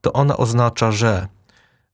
[0.00, 1.26] to ona oznacza, że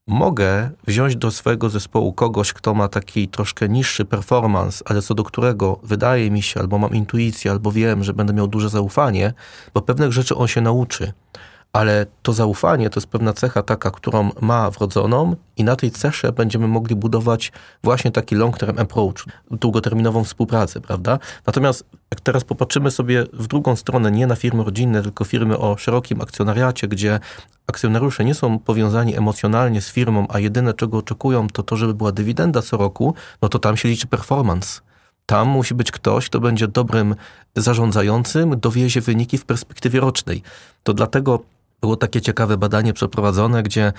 [0.06, 5.24] mogę wziąć do swojego zespołu kogoś, kto ma taki troszkę niższy performance, ale co do
[5.24, 9.32] którego wydaje mi się, albo mam intuicję, albo wiem, że będę miał duże zaufanie,
[9.74, 11.12] bo pewnych rzeczy on się nauczy.
[11.74, 16.32] Ale to zaufanie to jest pewna cecha taka, którą ma wrodzoną i na tej cesze
[16.32, 21.18] będziemy mogli budować właśnie taki long-term approach, długoterminową współpracę, prawda?
[21.46, 25.76] Natomiast jak teraz popatrzymy sobie w drugą stronę, nie na firmy rodzinne, tylko firmy o
[25.76, 27.20] szerokim akcjonariacie, gdzie
[27.66, 32.12] akcjonariusze nie są powiązani emocjonalnie z firmą, a jedyne czego oczekują to to, żeby była
[32.12, 34.80] dywidenda co roku, no to tam się liczy performance.
[35.26, 37.14] Tam musi być ktoś, kto będzie dobrym
[37.56, 40.42] zarządzającym, dowiezie wyniki w perspektywie rocznej.
[40.82, 41.53] To dlatego
[41.84, 43.92] było takie ciekawe badanie przeprowadzone, gdzie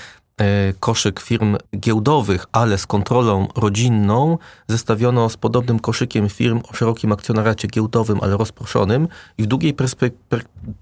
[0.80, 7.68] koszyk firm giełdowych, ale z kontrolą rodzinną, zestawiono z podobnym koszykiem firm o szerokim akcjonariacie
[7.68, 9.08] giełdowym, ale rozproszonym.
[9.38, 10.14] I w długiej perspek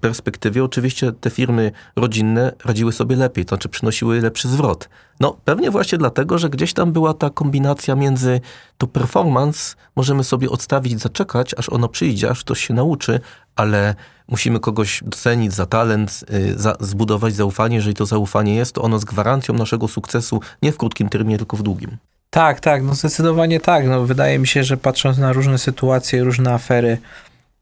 [0.01, 4.89] perspektywie oczywiście te firmy rodzinne radziły sobie lepiej, to znaczy przynosiły lepszy zwrot.
[5.19, 8.41] No pewnie właśnie dlatego, że gdzieś tam była ta kombinacja między
[8.77, 13.19] to performance, możemy sobie odstawić, zaczekać, aż ono przyjdzie, aż ktoś się nauczy,
[13.55, 13.95] ale
[14.27, 17.75] musimy kogoś docenić za talent, y, za, zbudować zaufanie.
[17.75, 21.57] Jeżeli to zaufanie jest, to ono z gwarancją naszego sukcesu nie w krótkim terminie, tylko
[21.57, 21.97] w długim.
[22.29, 23.87] Tak, tak, no zdecydowanie tak.
[23.87, 26.97] No, wydaje mi się, że patrząc na różne sytuacje, różne afery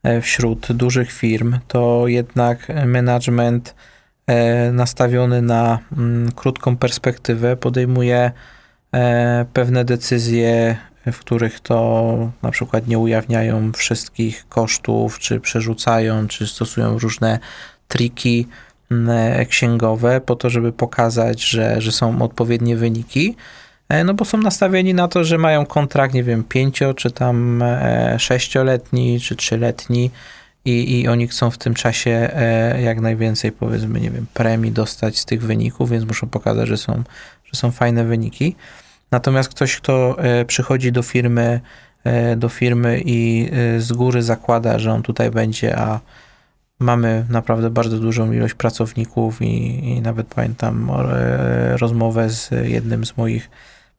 [0.03, 3.75] e, wśród dużych firm, to jednak management
[4.27, 8.31] e, nastawiony na mm, krótką perspektywę podejmuje
[8.93, 16.47] e, pewne decyzje w których to na przykład nie ujawniają wszystkich kosztów, czy przerzucają, czy
[16.47, 17.39] stosują różne
[17.87, 18.47] triki
[19.49, 23.35] księgowe po to, żeby pokazać, że, że są odpowiednie wyniki.
[23.89, 27.61] E, no bo są nastawieni na to, że mają kontrakt, nie wiem, pięcio, czy tam
[27.61, 30.11] e, sześcioletni, czy trzyletni
[30.65, 35.19] i, i oni chcą w tym czasie e, jak najwięcej, powiedzmy, nie wiem, premii dostać
[35.19, 37.03] z tych wyników, więc muszą pokazać, że są,
[37.43, 38.55] że są fajne wyniki.
[39.11, 41.61] Natomiast ktoś, kto e, przychodzi do firmy,
[42.03, 45.99] e, do firmy i e, z góry zakłada, że on tutaj będzie, a
[46.81, 50.91] mamy naprawdę bardzo dużą ilość pracowników i, i nawet pamiętam
[51.75, 53.49] rozmowę z jednym z moich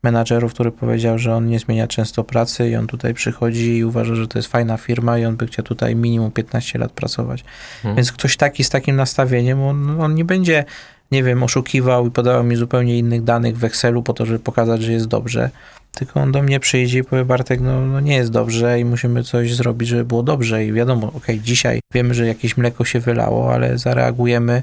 [0.02, 4.14] menadżerów, który powiedział, że on nie zmienia często pracy i on tutaj przychodzi i uważa,
[4.14, 7.44] że to jest fajna firma i on by chciał tutaj minimum 15 lat pracować.
[7.82, 7.96] Hmm.
[7.96, 10.64] Więc ktoś taki z takim nastawieniem, on, on nie będzie
[11.12, 14.82] nie wiem, oszukiwał i podawał mi zupełnie innych danych w Excelu po to, żeby pokazać,
[14.82, 15.50] że jest dobrze.
[15.96, 19.24] Tylko on do mnie przyjdzie i powie, Bartek, no, no nie jest dobrze i musimy
[19.24, 20.64] coś zrobić, żeby było dobrze.
[20.64, 24.62] I wiadomo, ok, dzisiaj wiemy, że jakieś mleko się wylało, ale zareagujemy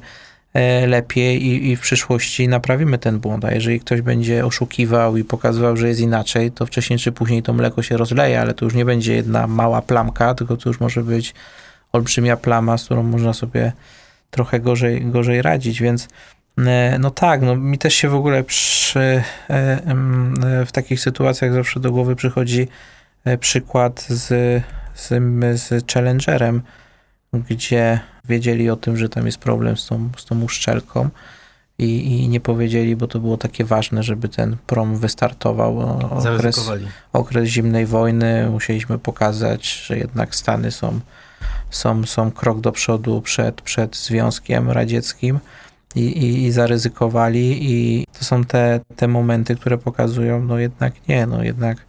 [0.54, 3.46] e, lepiej i, i, w przyszłości naprawimy ten błąd.
[3.46, 7.54] A jeżeli ktoś będzie oszukiwał i pokazywał, że jest inaczej, to wcześniej czy później to
[7.54, 11.04] mleko się rozleje, ale to już nie będzie jedna mała plamka, tylko to już może
[11.04, 11.34] być
[11.92, 13.72] olbrzymia plama, z którą można sobie
[14.32, 16.08] trochę gorzej, gorzej radzić, więc
[17.00, 21.80] no tak, no mi też się w ogóle przy, e, e, w takich sytuacjach zawsze
[21.80, 22.68] do głowy przychodzi
[23.40, 24.28] przykład z,
[24.96, 25.08] z,
[25.62, 26.62] z Challengerem,
[27.34, 31.10] gdzie wiedzieli o tym, że tam jest problem z tą, z tą uszczelką
[31.80, 35.80] i, i nie powiedzieli, bo to było takie ważne, żeby ten prom wystartował.
[35.80, 36.72] Okres,
[37.14, 41.00] okres zimnej wojny musieliśmy pokazać, że jednak Stany są,
[41.70, 45.40] są, są krok do przodu przed, przed Związkiem Radzieckim
[45.96, 51.26] i, i, i zaryzykowali i to są te, te momenty, które pokazują, no jednak nie,
[51.26, 51.86] no jednak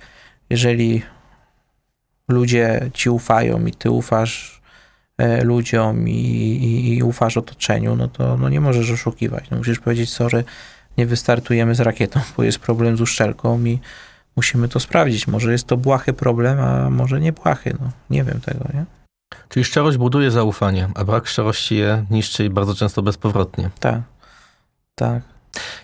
[0.50, 1.02] jeżeli
[2.28, 4.62] ludzie ci ufają i ty ufasz
[5.18, 9.50] e, ludziom i, i, i, ufasz otoczeniu, no to no nie możesz oszukiwać.
[9.50, 10.44] No musisz powiedzieć, sorry,
[10.98, 13.78] nie wystartujemy z rakietą, bo jest problem z uszczelką i
[14.36, 15.26] musimy to sprawdzić.
[15.26, 18.99] Może jest to błahy problem, a może nie błahy, no nie wiem tego, nie?
[19.48, 23.70] Czyli szczerość buduje zaufanie, a brak szczerości je niszczy i bardzo często bezpowrotnie.
[23.80, 24.00] Tak,
[24.94, 25.22] tak.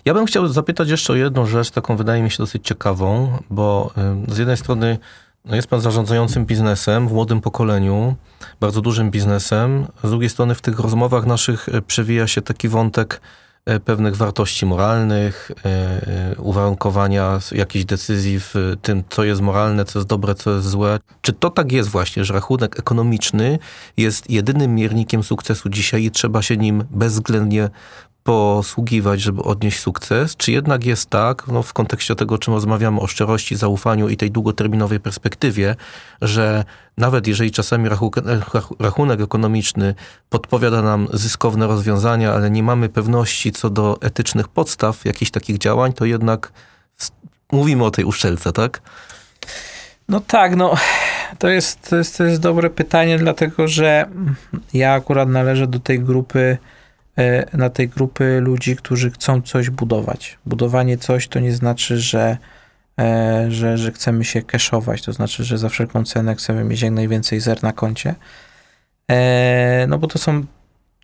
[0.05, 3.91] Ja bym chciał zapytać jeszcze o jedną rzecz, taką wydaje mi się dosyć ciekawą, bo
[4.27, 4.97] z jednej strony
[5.47, 8.15] no jest pan zarządzającym biznesem w młodym pokoleniu,
[8.59, 9.87] bardzo dużym biznesem.
[10.03, 13.21] Z drugiej strony w tych rozmowach naszych e, przewija się taki wątek
[13.85, 20.09] pewnych wartości moralnych, e, e, uwarunkowania jakichś decyzji w tym, co jest moralne, co jest
[20.09, 20.99] dobre, co jest złe.
[21.21, 23.59] Czy to tak jest właśnie, że rachunek ekonomiczny
[23.97, 27.69] jest jedynym miernikiem sukcesu dzisiaj i trzeba się nim bezwzględnie
[28.27, 30.35] posługiwać, żeby odnieść sukces?
[30.35, 34.17] Czy jednak jest tak, no w kontekście tego, o czym rozmawiamy, o szczerości, zaufaniu i
[34.17, 35.75] tej długoterminowej perspektywie,
[36.21, 36.65] że
[36.97, 37.89] nawet jeżeli czasami
[38.79, 39.95] rachunek ekonomiczny
[40.29, 45.93] podpowiada nam zyskowne rozwiązania, ale nie mamy pewności co do etycznych podstaw jakichś takich działań,
[45.93, 46.51] to jednak
[47.51, 48.81] mówimy o tej uszczelce, tak?
[50.09, 50.75] No tak, no
[51.39, 54.05] to jest, to jest, to jest dobre pytanie, dlatego że
[54.73, 56.57] ja akurat należę do tej grupy
[57.53, 60.37] na tej grupy ludzi, którzy chcą coś budować.
[60.45, 62.37] Budowanie coś to nie znaczy, że,
[62.99, 66.91] e, że, że chcemy się cashować, to znaczy, że za wszelką cenę chcemy mieć jak
[66.91, 68.15] najwięcej zer na koncie.
[69.11, 70.45] E, no bo to są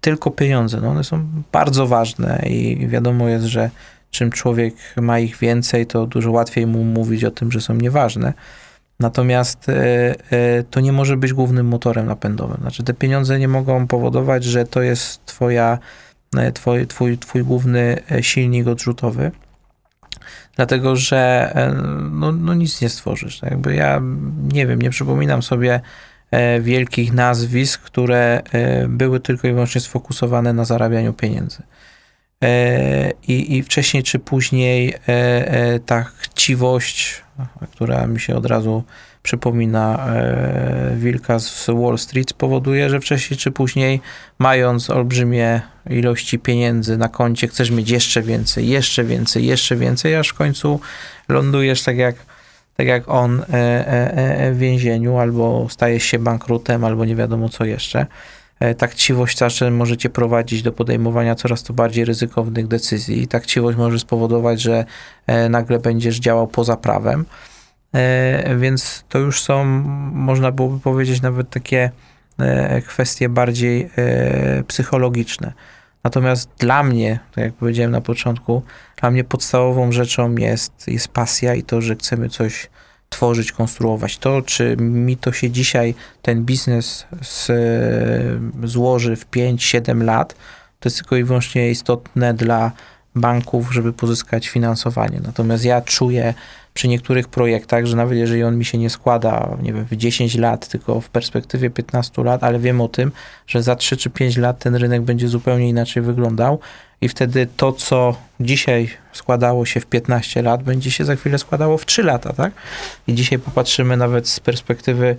[0.01, 3.69] tylko pieniądze, no one są bardzo ważne i wiadomo jest, że
[4.11, 8.33] czym człowiek ma ich więcej, to dużo łatwiej mu mówić o tym, że są nieważne.
[9.03, 9.67] Natomiast
[10.69, 12.57] to nie może być głównym motorem napędowym.
[12.61, 15.79] Znaczy, te pieniądze nie mogą powodować, że to jest twoja
[16.37, 19.31] E, twój, twój, twój główny e, silnik odrzutowy.
[20.55, 21.73] Dlatego, że e,
[22.11, 23.39] no, no nic nie stworzysz.
[23.39, 24.01] Tak jakby ja
[24.53, 25.81] nie wiem, nie przypominam sobie
[26.61, 28.41] wielkich nazwisk, które
[28.87, 31.63] były tylko i wyłącznie sfokusowane na zarabianiu pieniędzy.
[32.43, 37.22] E, I, I wcześniej czy później e, e, ta chciwość,
[37.71, 38.83] która mi się od razu
[39.23, 40.07] przypomina
[40.95, 44.01] wilka z Wall Street, spowoduje, że wcześniej czy później,
[44.39, 50.27] mając olbrzymie ilości pieniędzy na koncie, chcesz mieć jeszcze więcej, jeszcze więcej, jeszcze więcej, aż
[50.27, 50.79] w końcu
[51.29, 52.15] lądujesz tak jak,
[52.77, 53.43] tak jak on
[54.51, 58.05] w więzieniu, albo stajesz się bankrutem, albo nie wiadomo co jeszcze.
[58.63, 63.27] E, tak chciwość czasem może cię prowadzić do podejmowania coraz to bardziej ryzykownych decyzji.
[63.27, 64.85] Tak chciwość może spowodować, że
[65.27, 67.25] e, nagle będziesz działał poza prawem.
[67.93, 69.65] E, więc to już są,
[70.13, 71.91] można byłoby powiedzieć, nawet takie
[72.87, 73.89] kwestie bardziej
[74.67, 75.53] psychologiczne.
[76.03, 78.63] Natomiast dla mnie, tak jak powiedziałem na początku,
[79.01, 82.69] dla mnie podstawową rzeczą jest, jest pasja i to, że chcemy coś
[83.13, 84.17] tworzyć, konstruować.
[84.17, 87.51] To, czy mi to się dzisiaj, ten biznes z,
[88.63, 90.35] złoży w 5-7 lat,
[90.79, 92.71] to jest tylko i wyłącznie istotne dla
[93.15, 95.19] banków, żeby pozyskać finansowanie.
[95.23, 96.33] Natomiast ja czuję
[96.73, 100.35] przy niektórych projektach, że nawet jeżeli on mi się nie składa, nie wiem, w 10
[100.35, 103.11] lat, tylko w perspektywie 15 lat, ale wiem o tym,
[103.47, 106.59] że za 3 czy 5 lat ten rynek będzie zupełnie inaczej wyglądał
[107.03, 111.77] i wtedy to, co dzisiaj składało się w 15 lat, będzie się za chwilę składało
[111.77, 112.53] w 3 lata, tak?
[113.07, 115.17] I dzisiaj popatrzymy nawet z perspektywy,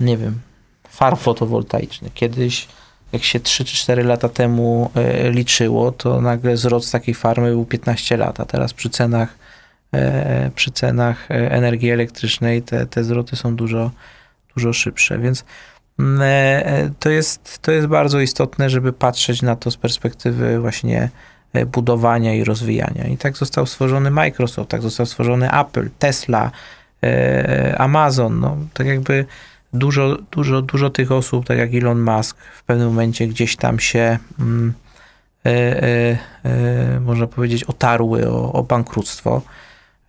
[0.00, 0.40] nie wiem,
[0.88, 2.14] farm fotowoltaicznych.
[2.14, 2.68] Kiedyś,
[3.12, 7.64] jak się 3 czy 4 lata temu e, liczyło, to nagle wzrost takiej farmy był
[7.64, 9.38] 15 lat, a teraz przy cenach,
[9.94, 13.90] e, przy cenach e, energii elektrycznej te, te zwroty są dużo,
[14.56, 15.44] dużo szybsze, więc
[16.98, 21.10] to jest, to jest bardzo istotne, żeby patrzeć na to z perspektywy właśnie
[21.52, 23.06] E, budowania i rozwijania.
[23.06, 26.50] I tak został stworzony Microsoft, tak został stworzony Apple, Tesla,
[27.02, 28.40] e, Amazon.
[28.40, 29.24] No, tak jakby
[29.72, 34.18] dużo, dużo, dużo tych osób, tak jak Elon Musk, w pewnym momencie gdzieś tam się,
[34.40, 34.72] mm,
[35.46, 35.50] e,
[35.82, 39.42] e, e, można powiedzieć, otarły o, o bankructwo.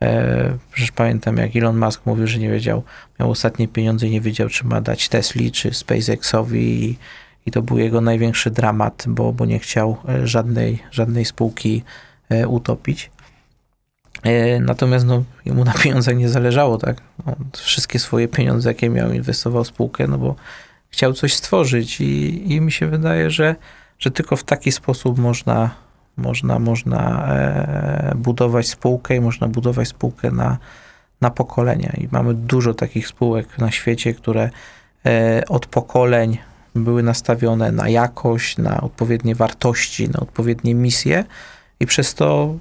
[0.04, 2.84] E, przecież pamiętam, jak Elon Musk mówił, że nie wiedział,
[3.20, 6.98] miał ostatnie pieniądze i nie wiedział, czy ma dać Tesli, czy SpaceXowi i,
[7.46, 11.84] i to był jego największy dramat, bo, bo nie chciał e, żadnej, żadnej spółki
[12.30, 13.12] e, utopić.
[14.62, 17.02] Natomiast no, jemu na pieniądzach nie zależało, tak?
[17.26, 20.36] On wszystkie swoje pieniądze, jakie miał, inwestował w spółkę, no bo
[20.90, 23.56] chciał coś stworzyć i, i mi się wydaje, że,
[24.00, 25.76] że tylko w taki sposób można,
[26.18, 27.28] można, można
[28.16, 30.58] budować spółkę i można budować spółkę na,
[31.22, 31.94] na pokolenia.
[31.98, 34.50] I mamy dużo takich spółek na świecie, które
[35.50, 36.38] od pokoleń
[36.76, 41.26] były nastawione na jakość, na odpowiednie wartości, na odpowiednie misje
[41.80, 42.56] i przez to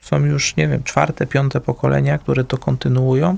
[0.00, 3.36] są już, nie wiem, czwarte, piąte pokolenia, które to kontynuują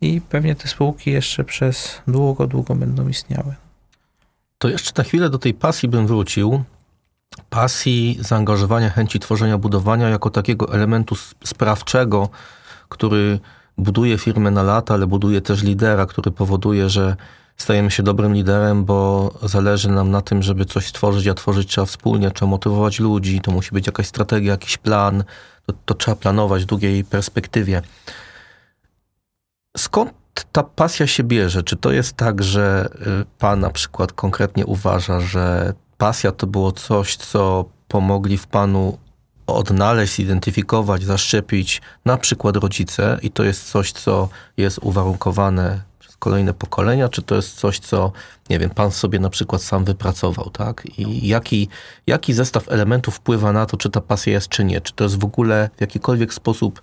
[0.00, 3.54] i pewnie te spółki jeszcze przez długo, długo będą istniały.
[4.58, 6.64] To jeszcze na chwilę do tej pasji bym wrócił.
[7.50, 12.28] Pasji, zaangażowania, chęci tworzenia, budowania jako takiego elementu sprawczego,
[12.88, 13.40] który
[13.78, 17.16] buduje firmę na lata, ale buduje też lidera, który powoduje, że
[17.56, 21.86] stajemy się dobrym liderem, bo zależy nam na tym, żeby coś stworzyć, a tworzyć trzeba
[21.86, 25.24] wspólnie, trzeba motywować ludzi, to musi być jakaś strategia, jakiś plan,
[25.66, 27.82] to, to trzeba planować w długiej perspektywie.
[29.76, 30.12] Skąd
[30.52, 31.62] ta pasja się bierze?
[31.62, 32.88] Czy to jest tak, że
[33.22, 38.98] y, pan na przykład konkretnie uważa, że pasja to było coś, co pomogli w panu
[39.46, 45.80] odnaleźć, zidentyfikować, zaszczepić na przykład rodzice i to jest coś, co jest uwarunkowane
[46.24, 48.12] kolejne pokolenia, czy to jest coś, co,
[48.50, 50.86] nie wiem, pan sobie na przykład sam wypracował, tak?
[50.98, 51.68] I jaki,
[52.06, 54.80] jaki zestaw elementów wpływa na to, czy ta pasja jest, czy nie?
[54.80, 56.82] Czy to jest w ogóle w jakikolwiek sposób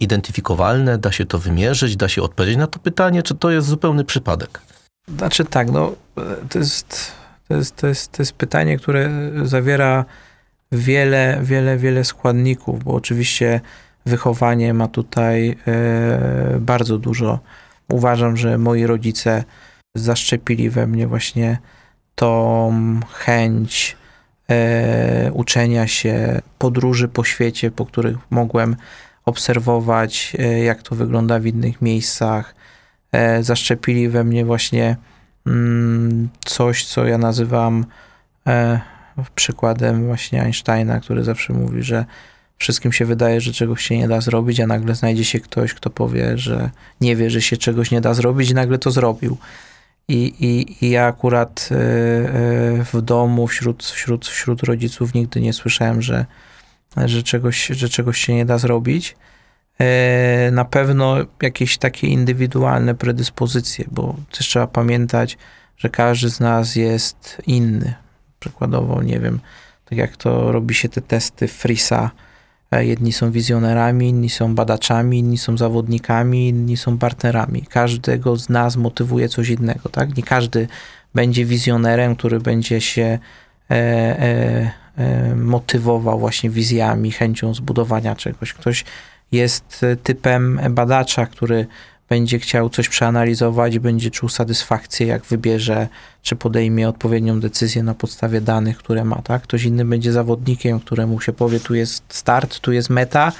[0.00, 4.04] identyfikowalne, da się to wymierzyć, da się odpowiedzieć na to pytanie, czy to jest zupełny
[4.04, 4.60] przypadek?
[5.08, 5.92] Znaczy tak, no
[6.50, 7.12] to jest,
[7.56, 9.10] jest, to jest, to jest pytanie, które
[9.42, 10.04] zawiera
[10.72, 13.60] wiele, wiele, wiele składników, bo oczywiście
[14.06, 17.38] wychowanie ma tutaj e, bardzo dużo
[17.90, 19.44] uważam, że moi rodzice
[19.94, 21.58] zaszczepili we mnie właśnie
[22.14, 23.96] tą chęć
[24.50, 28.76] e, uczenia się, podróży po świecie, po których mogłem
[29.24, 32.54] obserwować, e, jak to wygląda w innych miejscach.
[33.40, 34.96] Zaszczepili we mnie właśnie
[36.44, 37.86] coś, co ja nazywam
[38.46, 38.80] e,
[39.34, 42.04] przykładem właśnie Einsteina, który zawsze mówi, że
[42.58, 45.90] wszystkim się wydaje, że czegoś się nie da zrobić, a nagle znajdzie się ktoś, kto
[45.90, 46.70] powie, że
[47.00, 49.36] nie wie, że się czegoś nie da zrobić i nagle to zrobił.
[50.08, 55.52] I, i, i ja akurat e, e, w domu, wśród, wśród, wśród rodziców nigdy nie
[55.52, 56.26] słyszałem, że,
[57.04, 59.16] że, czegoś, że czegoś się nie da zrobić.
[59.82, 65.38] E, na pewno jakieś takie indywidualne predyspozycje, bo też trzeba pamiętać,
[65.76, 67.94] że każdy z nas jest inny.
[68.40, 69.40] Przykładowo, nie wiem,
[69.84, 72.10] Tak jak to robi się te testy Frisa.
[72.70, 77.62] E, Jedni są wizjonerami, inni są badaczami, inni są zawodnikami, inni są partnerami.
[77.62, 80.16] Każdego z nas motywuje coś innego, tak?
[80.16, 80.68] Nie każdy
[81.14, 83.18] będzie wizjonerem, który będzie się
[83.70, 88.52] e, e, e, motywował właśnie wizjami, chęcią zbudowania czegoś.
[88.52, 88.84] Ktoś
[89.32, 91.66] jest e, typem badacza, który
[92.08, 95.88] będzie chciał coś przeanalizować będzie czuł satysfakcję, jak wybierze,
[96.22, 99.22] czy podejmie odpowiednią decyzję na podstawie danych, które ma.
[99.22, 99.42] Tak?
[99.42, 103.32] Ktoś inny będzie zawodnikiem, któremu się powie, tu jest start, tu jest meta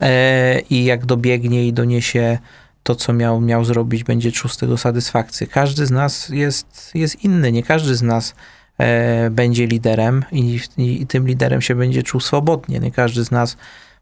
[0.00, 2.38] e, i jak dobiegnie i doniesie
[2.82, 5.46] to, co miał, miał zrobić, będzie czuł z tego satysfakcję.
[5.46, 8.34] Każdy z nas jest, jest inny, nie każdy z nas
[8.78, 12.80] e, będzie liderem i, i, i tym liderem się będzie czuł swobodnie.
[12.80, 13.56] Nie każdy z nas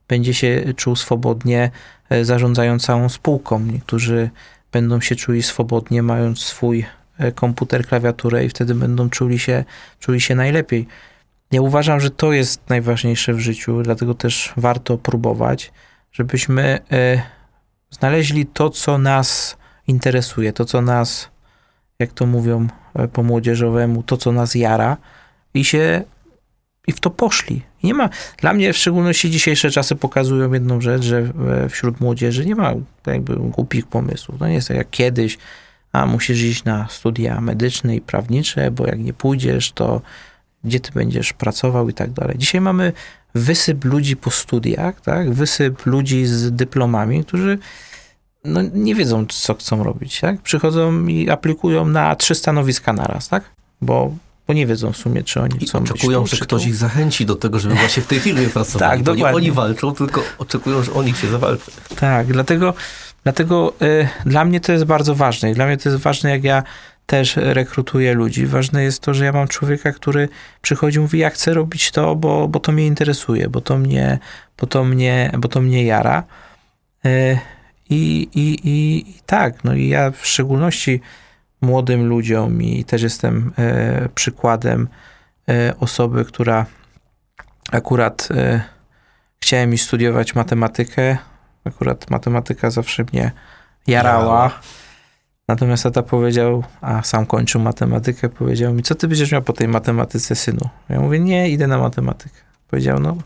[0.09, 1.70] będzie się czuł swobodnie
[2.11, 3.61] e, zarządzając całą spółką.
[3.61, 4.30] Niektórzy
[4.72, 6.86] będą się czuli swobodnie, mając swój
[7.18, 9.64] e, komputer, klawiaturę i wtedy będą czuli się,
[10.00, 10.86] czuli się najlepiej.
[11.52, 15.72] Ja uważam, że to jest najważniejsze w życiu, dlatego też warto próbować,
[16.12, 17.22] żebyśmy e,
[17.90, 19.56] znaleźli to, co nas
[19.86, 21.30] interesuje, to, co nas,
[21.98, 22.68] jak to mówią
[23.12, 24.96] po młodzieżowemu, to, co nas jara
[25.54, 26.02] i się
[26.86, 27.67] i w to poszli.
[27.82, 31.32] Nie ma, dla mnie w szczególności dzisiejsze czasy pokazują jedną rzecz, że
[31.68, 32.72] wśród młodzieży nie ma
[33.06, 34.38] jakby głupich pomysłów.
[34.38, 35.38] To nie jest tak jak kiedyś,
[35.92, 40.00] a musisz iść na studia medyczne i prawnicze, bo jak nie pójdziesz, to
[40.64, 42.38] gdzie ty będziesz pracował i tak dalej.
[42.38, 42.92] Dzisiaj mamy
[43.34, 45.32] wysyp ludzi po studiach, tak?
[45.32, 47.58] wysyp ludzi z dyplomami, którzy
[48.44, 50.20] no, nie wiedzą, co chcą robić.
[50.20, 50.40] Tak?
[50.40, 53.44] Przychodzą i aplikują na trzy stanowiska naraz, tak?
[53.80, 54.14] bo,
[54.49, 56.74] bo nie wiedzą w sumie, czy oni I chcą być oczekują, tu, że ktoś ich
[56.74, 58.90] zachęci do tego, żeby właśnie w tej firmie pracować.
[58.90, 59.36] Tak, to nie dokładnie.
[59.36, 61.70] oni walczą, tylko oczekują, że o nich się zawalczy.
[61.96, 62.74] Tak, dlatego,
[63.24, 65.51] dlatego y, dla mnie to jest bardzo ważne.
[65.51, 66.62] I dla mnie to jest ważne, jak ja
[67.07, 68.46] też rekrutuję ludzi.
[68.46, 70.28] Ważne jest to, że ja mam człowieka, który
[70.62, 74.18] przychodzi i mówi, ja chcę robić to, bo, bo to mnie interesuje, bo to mnie,
[74.61, 76.24] bo to mnie, bo to mnie jara.
[77.07, 77.38] Y,
[77.90, 81.01] I, i, i, I tak, no i ja w szczególności
[81.61, 84.88] młodym ludziom i też jestem e, przykładem
[85.48, 86.66] e, osoby, która
[87.72, 88.61] akurat e,
[89.40, 91.18] chciałem iść studiować matematykę.
[91.64, 93.32] Akurat matematyka zawsze mnie
[93.86, 94.61] jarała.
[95.48, 99.68] Natomiast tata powiedział, a sam kończył matematykę, powiedział mi, co ty będziesz miał po tej
[99.68, 100.68] matematyce, synu?
[100.88, 102.36] Ja mówię, nie, idę na matematykę.
[102.70, 103.16] Powiedział, no,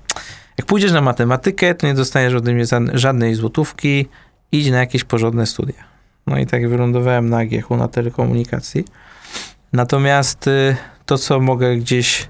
[0.58, 4.08] jak pójdziesz na matematykę, to nie dostaniesz ode mnie żadnej złotówki,
[4.52, 5.91] idź na jakieś porządne studia.
[6.26, 8.84] No i tak wylądowałem na AGH na telekomunikacji.
[9.72, 12.28] Natomiast y, to, co mogę gdzieś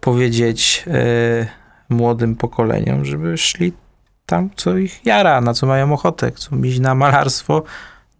[0.00, 1.46] powiedzieć y,
[1.88, 3.72] młodym pokoleniom, żeby szli
[4.26, 6.30] tam, co ich jara, na co mają ochotę.
[6.30, 7.62] Chcą iść na malarstwo,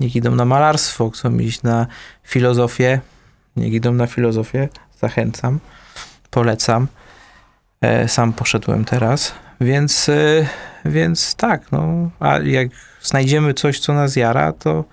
[0.00, 1.10] niech idą na malarstwo.
[1.10, 1.86] Chcą iść na
[2.22, 3.00] filozofię,
[3.56, 4.68] niech idą na filozofię.
[5.00, 5.58] Zachęcam,
[6.30, 6.86] polecam.
[7.80, 10.46] E, Sam poszedłem teraz, więc, e,
[10.84, 12.68] więc tak, no, a jak
[13.02, 14.84] znajdziemy coś, co nas jara, to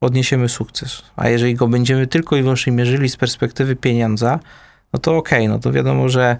[0.00, 1.02] odniesiemy sukces.
[1.16, 4.40] A jeżeli go będziemy tylko i wyłącznie mierzyli z perspektywy pieniądza,
[4.92, 6.36] no to okej, no to wiadomo, że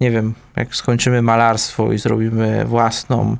[0.00, 3.36] nie wiem, jak skończymy malarstwo i zrobimy własną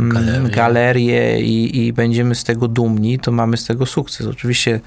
[0.00, 0.50] mm, Galerię.
[0.50, 4.26] galerię i, i będziemy z tego dumni, to mamy z tego sukces.
[4.26, 4.80] Oczywiście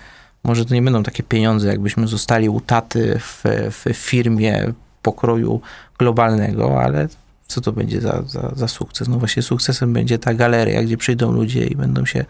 [0.44, 5.62] może to nie będą takie pieniądze, jakbyśmy zostali u taty w, w firmie pokroju
[5.98, 7.08] globalnego, ale
[7.48, 9.08] co to będzie za, za, za sukces?
[9.08, 12.26] No właśnie sukcesem będzie ta galeria, gdzie przyjdą ludzie i będą się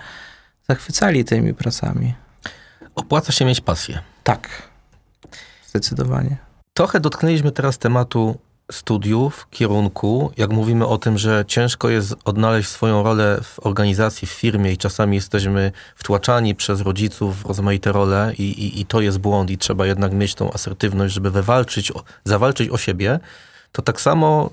[0.71, 2.13] zachwycali tymi pracami.
[2.95, 3.99] Opłaca się mieć pasję.
[4.23, 4.69] Tak,
[5.67, 6.37] zdecydowanie.
[6.73, 8.37] Trochę dotknęliśmy teraz tematu
[8.71, 10.31] studiów, kierunku.
[10.37, 14.77] Jak mówimy o tym, że ciężko jest odnaleźć swoją rolę w organizacji, w firmie i
[14.77, 19.57] czasami jesteśmy wtłaczani przez rodziców w rozmaite role i, i, i to jest błąd i
[19.57, 23.19] trzeba jednak mieć tą asertywność, żeby wywalczyć, o, zawalczyć o siebie,
[23.71, 24.49] to tak samo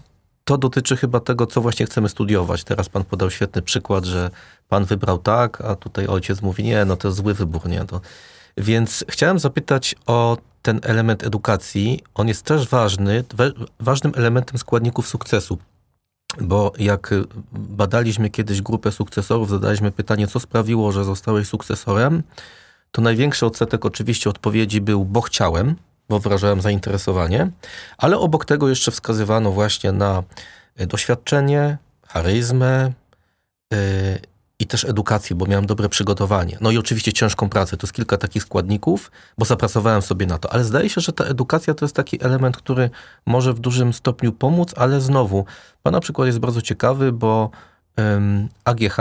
[0.49, 2.65] to dotyczy chyba tego, co właśnie chcemy studiować.
[2.65, 4.31] Teraz pan podał świetny przykład, że
[4.69, 8.01] pan wybrał tak, a tutaj ojciec mówi nie, no to zły wybór, nie, to...
[8.57, 12.01] Więc chciałem zapytać o ten element edukacji.
[12.15, 13.25] On jest też ważny,
[13.81, 15.59] ważnym elementem składników sukcesu.
[16.41, 22.23] Bo jak y, badaliśmy kiedyś grupę sukcesorów, zadaliśmy pytanie, co sprawiło, że zostałeś sukcesorem,
[22.91, 25.77] to największy odsetek oczywiście odpowiedzi był, bo chciałem,
[26.09, 27.51] bo wyrażałem zainteresowanie,
[27.99, 30.23] ale obok tego jeszcze wskazywano właśnie na
[30.81, 32.93] y, doświadczenie, charyzmę
[33.71, 33.79] yy,
[34.59, 36.59] i też edukację, bo miałem dobre przygotowanie.
[36.61, 40.53] No i oczywiście ciężką pracę, to jest kilka takich składników, bo zapracowałem sobie na to.
[40.53, 42.91] Ale zdaje się, że ta edukacja to jest taki element, który
[43.27, 45.45] może w dużym stopniu pomóc, ale znowu,
[45.83, 47.51] pana przykład jest bardzo ciekawy, bo
[48.01, 48.97] ym, AGH,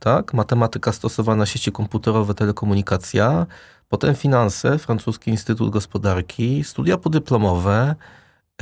[0.00, 3.46] tak, matematyka stosowana, sieci komputerowe, telekomunikacja,
[3.92, 7.94] potem finanse, Francuski Instytut Gospodarki, studia podyplomowe,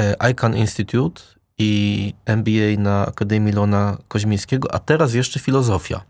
[0.00, 1.22] e, ICANN Institute
[1.58, 6.00] i MBA na Akademii Lona Koźmińskiego, a teraz jeszcze filozofia.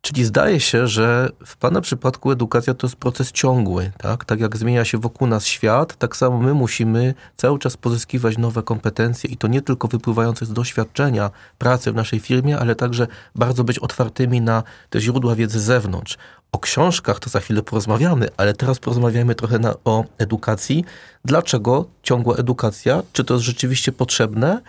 [0.00, 3.92] Czyli zdaje się, że w Pana przypadku edukacja to jest proces ciągły.
[3.98, 4.24] Tak?
[4.24, 8.62] tak jak zmienia się wokół nas świat, tak samo my musimy cały czas pozyskiwać nowe
[8.62, 13.64] kompetencje i to nie tylko wypływające z doświadczenia pracy w naszej firmie, ale także bardzo
[13.64, 16.18] być otwartymi na te źródła wiedzy z zewnątrz.
[16.52, 20.84] O książkach to za chwilę porozmawiamy, ale teraz porozmawiamy trochę na, o edukacji.
[21.24, 23.02] Dlaczego ciągła edukacja?
[23.12, 24.60] Czy to jest rzeczywiście potrzebne?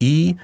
[0.00, 0.34] I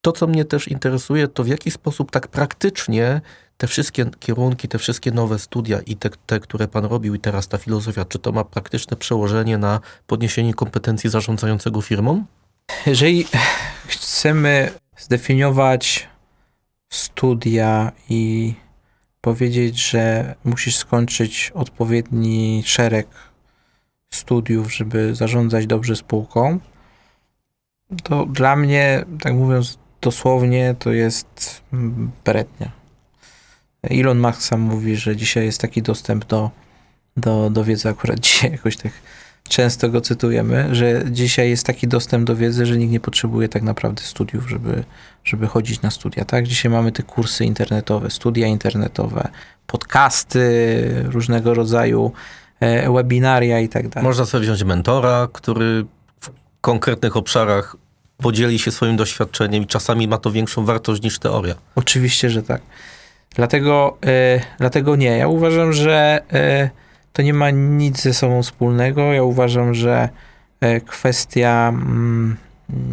[0.00, 3.20] to, co mnie też interesuje, to w jaki sposób tak praktycznie
[3.56, 7.48] te wszystkie kierunki, te wszystkie nowe studia i te, te, które pan robił i teraz
[7.48, 12.24] ta filozofia, czy to ma praktyczne przełożenie na podniesienie kompetencji zarządzającego firmą?
[12.86, 13.26] Jeżeli
[13.86, 16.08] chcemy zdefiniować
[16.92, 18.54] studia i
[19.20, 23.06] powiedzieć, że musisz skończyć odpowiedni szereg
[24.10, 26.58] studiów, żeby zarządzać dobrze spółką,
[28.02, 31.62] to dla mnie, tak mówiąc dosłownie, to jest
[32.24, 32.83] brednia.
[33.90, 36.50] Elon Musk sam mówi, że dzisiaj jest taki dostęp do,
[37.16, 38.92] do, do wiedzy, akurat dzisiaj jakoś tak
[39.48, 43.62] często go cytujemy, że dzisiaj jest taki dostęp do wiedzy, że nikt nie potrzebuje tak
[43.62, 44.84] naprawdę studiów, żeby,
[45.24, 46.24] żeby chodzić na studia.
[46.24, 46.46] Tak?
[46.46, 49.28] Dzisiaj mamy te kursy internetowe, studia internetowe,
[49.66, 50.44] podcasty
[51.04, 52.12] różnego rodzaju,
[52.60, 54.04] e, webinaria i tak dalej.
[54.04, 55.84] Można sobie wziąć mentora, który
[56.20, 56.30] w
[56.60, 57.76] konkretnych obszarach
[58.16, 61.54] podzieli się swoim doświadczeniem i czasami ma to większą wartość niż teoria.
[61.74, 62.62] Oczywiście, że tak.
[63.34, 65.18] Dlatego, e, dlatego nie.
[65.18, 66.70] Ja uważam, że e,
[67.12, 69.12] to nie ma nic ze sobą wspólnego.
[69.12, 70.08] Ja uważam, że
[70.60, 72.36] e, kwestia, mm,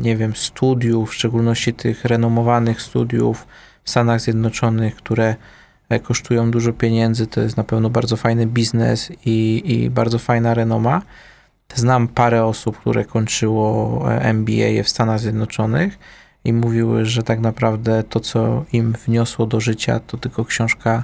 [0.02, 3.48] nie wiem, studiów, w szczególności tych renomowanych studiów
[3.84, 5.36] w Stanach Zjednoczonych, które
[6.04, 11.02] kosztują dużo pieniędzy, to jest na pewno bardzo fajny biznes i, i bardzo fajna renoma.
[11.76, 15.98] Znam parę osób, które kończyło MBA w Stanach Zjednoczonych
[16.46, 21.04] i mówiły, że tak naprawdę to, co im wniosło do życia, to tylko książka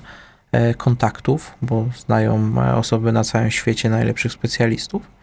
[0.51, 5.17] e, kontaktów, bo znają e, osoby na całym świecie najlepszych specjalistów.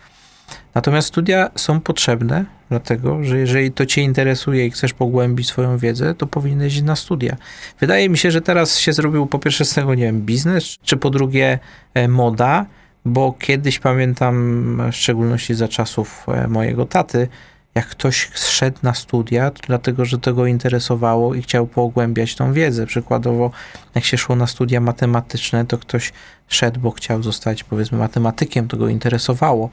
[0.74, 6.14] Natomiast studia są potrzebne, dlatego że jeżeli to Cię interesuje i chcesz pogłębić swoją wiedzę,
[6.14, 7.36] to powinieneś iść na studia.
[7.80, 10.96] Wydaje mi się, że teraz się zrobił po pierwsze z tego, nie wiem, biznes, czy
[10.96, 11.58] po drugie
[11.94, 12.66] e, moda,
[13.04, 17.28] bo kiedyś pamiętam, w szczególności za czasów mojego taty,
[17.74, 22.52] jak ktoś szedł na studia, to dlatego, że to go interesowało i chciał pogłębiać tą
[22.52, 22.86] wiedzę.
[22.86, 23.50] Przykładowo,
[23.94, 26.12] jak się szło na studia matematyczne, to ktoś
[26.48, 29.70] szedł, bo chciał zostać, powiedzmy, matematykiem, to go interesowało.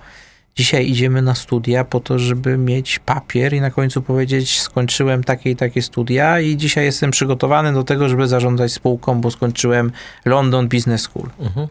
[0.55, 5.51] Dzisiaj idziemy na studia po to, żeby mieć papier i na końcu powiedzieć: Skończyłem takie
[5.51, 9.91] i takie studia, i dzisiaj jestem przygotowany do tego, żeby zarządzać spółką, bo skończyłem
[10.25, 11.29] London Business School.
[11.39, 11.67] Mhm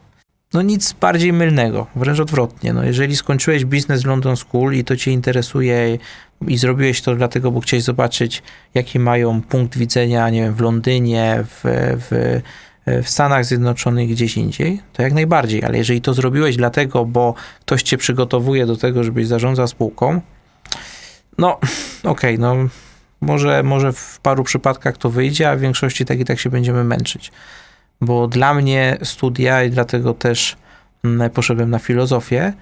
[0.55, 2.73] no nic bardziej mylnego, wręcz odwrotnie.
[2.73, 5.99] No, jeżeli skończyłeś biznes w London School i to cię interesuje
[6.49, 8.43] i zrobiłeś to dlatego, bo chciałeś zobaczyć,
[8.75, 11.61] jaki mają punkt widzenia, nie wiem, w Londynie, w,
[12.11, 12.41] w,
[13.05, 15.65] w Stanach Zjednoczonych, gdzieś indziej, to jak najbardziej.
[15.65, 20.21] Ale jeżeli to zrobiłeś dlatego, bo ktoś cię przygotowuje do tego, żebyś zarządzał spółką,
[21.39, 21.59] no
[22.05, 22.57] okej, okay, no
[23.21, 26.85] może, może w paru przypadkach to wyjdzie, a w większości tak i tak się będziemy
[26.85, 27.33] męczyć
[28.01, 30.57] bo dla mnie studia i dlatego też
[31.05, 32.53] mm, poszedłem na filozofię,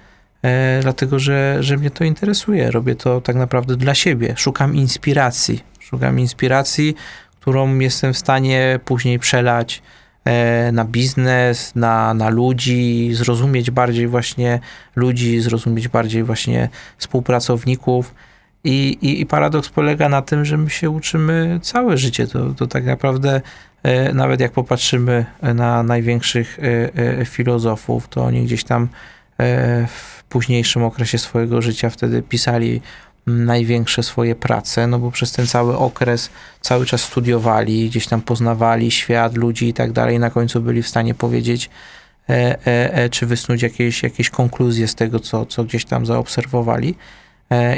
[0.43, 2.71] e, dlatego że, że mnie to interesuje.
[2.71, 4.33] Robię to tak naprawdę dla siebie.
[4.37, 5.63] Szukam inspiracji.
[5.79, 6.95] Szukam inspiracji,
[7.39, 9.81] którą jestem w stanie później przelać
[10.25, 14.59] e, na biznes, na, na ludzi, zrozumieć bardziej właśnie
[14.95, 18.15] ludzi, zrozumieć bardziej właśnie współpracowników.
[18.63, 22.27] I, i, I, paradoks polega na tym, że my się uczymy całe życie.
[22.27, 23.41] To, to tak naprawdę
[24.13, 25.25] nawet jak popatrzymy
[25.55, 28.87] na największych e, e, filozofów, to oni gdzieś tam
[29.87, 32.81] w późniejszym okresie swojego życia wtedy pisali
[33.27, 36.29] największe swoje prace, no bo przez ten cały okres
[36.61, 40.87] cały czas studiowali, gdzieś tam poznawali świat, ludzi i tak dalej, na końcu byli w
[40.87, 41.69] stanie powiedzieć,
[43.11, 46.95] czy wysnuć jakieś, jakieś konkluzje z tego, co, co gdzieś tam zaobserwowali.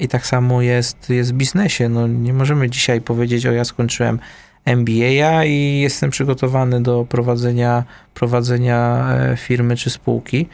[0.01, 1.89] I tak samo jest, jest w biznesie.
[1.89, 4.19] No, nie możemy dzisiaj powiedzieć, o ja skończyłem
[4.65, 7.83] MBA i jestem przygotowany do prowadzenia,
[8.13, 10.47] prowadzenia e, firmy czy spółki,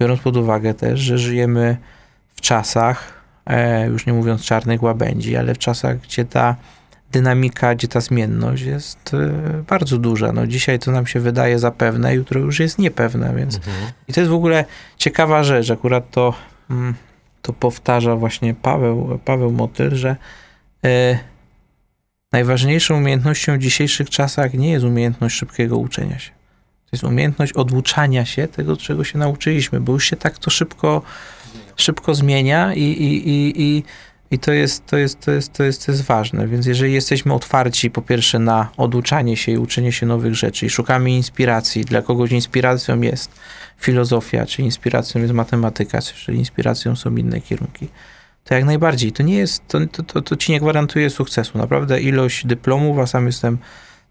[0.00, 1.76] biorąc pod uwagę też, że żyjemy
[2.34, 3.12] w czasach,
[3.46, 6.56] e, już nie mówiąc czarnych łabędzi, ale w czasach, gdzie ta
[7.12, 10.32] dynamika, gdzie ta zmienność jest e, bardzo duża.
[10.32, 13.76] No dzisiaj to nam się wydaje zapewne, jutro już jest niepewne, więc mhm.
[14.08, 14.64] i to jest w ogóle
[14.96, 16.34] ciekawa rzecz, akurat to,
[16.70, 16.94] mm,
[17.42, 20.16] to powtarza właśnie Paweł, Paweł Motyl, że
[22.32, 26.30] Najważniejszą umiejętnością w dzisiejszych czasach nie jest umiejętność szybkiego uczenia się.
[26.60, 31.02] To jest umiejętność oduczania się tego, czego się nauczyliśmy, bo już się tak to szybko,
[31.76, 33.84] szybko zmienia i, i, i, i
[34.32, 36.48] I to jest, to, jest, to, jest, to, jest, to jest ważne.
[36.48, 40.70] Więc jeżeli jesteśmy otwarci po pierwsze na oduczanie się i uczenie się nowych rzeczy i
[40.70, 43.30] szukamy inspiracji, dla kogoś inspiracją jest
[43.78, 47.88] filozofia, czy inspiracją jest matematyka, czy inspiracją są inne kierunki,
[48.50, 49.12] to jak najbardziej.
[49.12, 51.58] To nie jest, to, to, to, to ci nie gwarantuje sukcesu.
[51.58, 53.58] Naprawdę ilość dyplomów, a sam jestem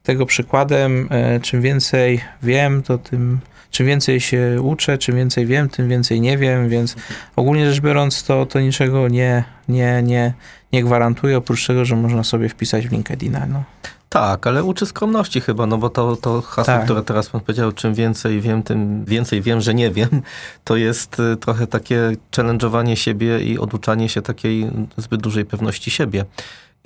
[0.03, 3.39] tego przykładem, e, czym więcej wiem, to tym
[3.71, 6.95] czym więcej się uczę, czym więcej wiem, tym więcej nie wiem, więc
[7.35, 10.33] ogólnie rzecz biorąc to, to niczego nie, nie, nie,
[10.73, 13.45] nie gwarantuje, oprócz tego, że można sobie wpisać w LinkedIna.
[13.45, 13.63] No.
[14.09, 16.83] Tak, ale uczy skromności chyba, no bo to, to hasło, Tak.
[16.85, 20.21] które teraz pan powiedział, czym więcej wiem, tym więcej wiem, że nie wiem,
[20.63, 26.25] to jest y, trochę takie challenge'owanie siebie i oduczanie się takiej zbyt dużej pewności siebie.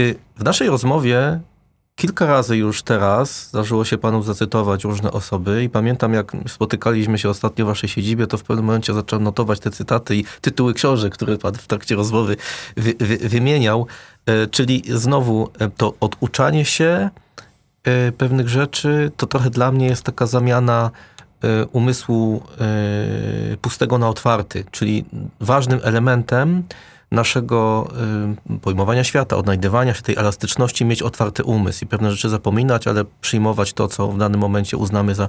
[0.02, 1.40] Y, W naszej rozmowie
[1.96, 7.30] kilka razy już teraz zdarzyło się panu zacytować różne osoby i pamiętam, jak spotykaliśmy się
[7.30, 11.14] ostatnio w waszej siedzibie, to w pewnym momencie zacząłem notować te cytaty i tytuły książek,
[11.14, 12.36] które pan w trakcie rozmowy
[12.78, 13.88] wy, wy, wymieniał.
[14.26, 17.10] E, Czyli znowu e, to oduczanie się
[17.84, 20.91] e, pewnych rzeczy, to trochę dla mnie jest taka zamiana
[21.72, 22.44] umysłu
[23.62, 25.06] pustego na otwarty, czyli
[25.39, 26.64] ważnym elementem
[27.14, 27.88] naszego
[28.49, 33.05] e, pojmowania świata, odnajdywania się tej elastyczności, mieć otwarty umysł i pewne rzeczy zapominać, ale
[33.22, 35.28] przyjmować to, co w danym momencie uznamy za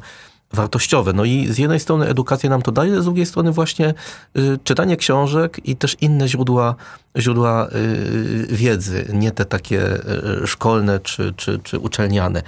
[0.52, 1.12] wartościowe.
[1.12, 3.94] No i z jednej strony edukacja nam to daje, z drugiej strony właśnie
[4.38, 6.74] y, czytanie książek i też inne źródła,
[7.18, 9.94] źródła y, wiedzy, nie te takie
[10.42, 12.42] y, szkolne czy, czy, czy uczelniane.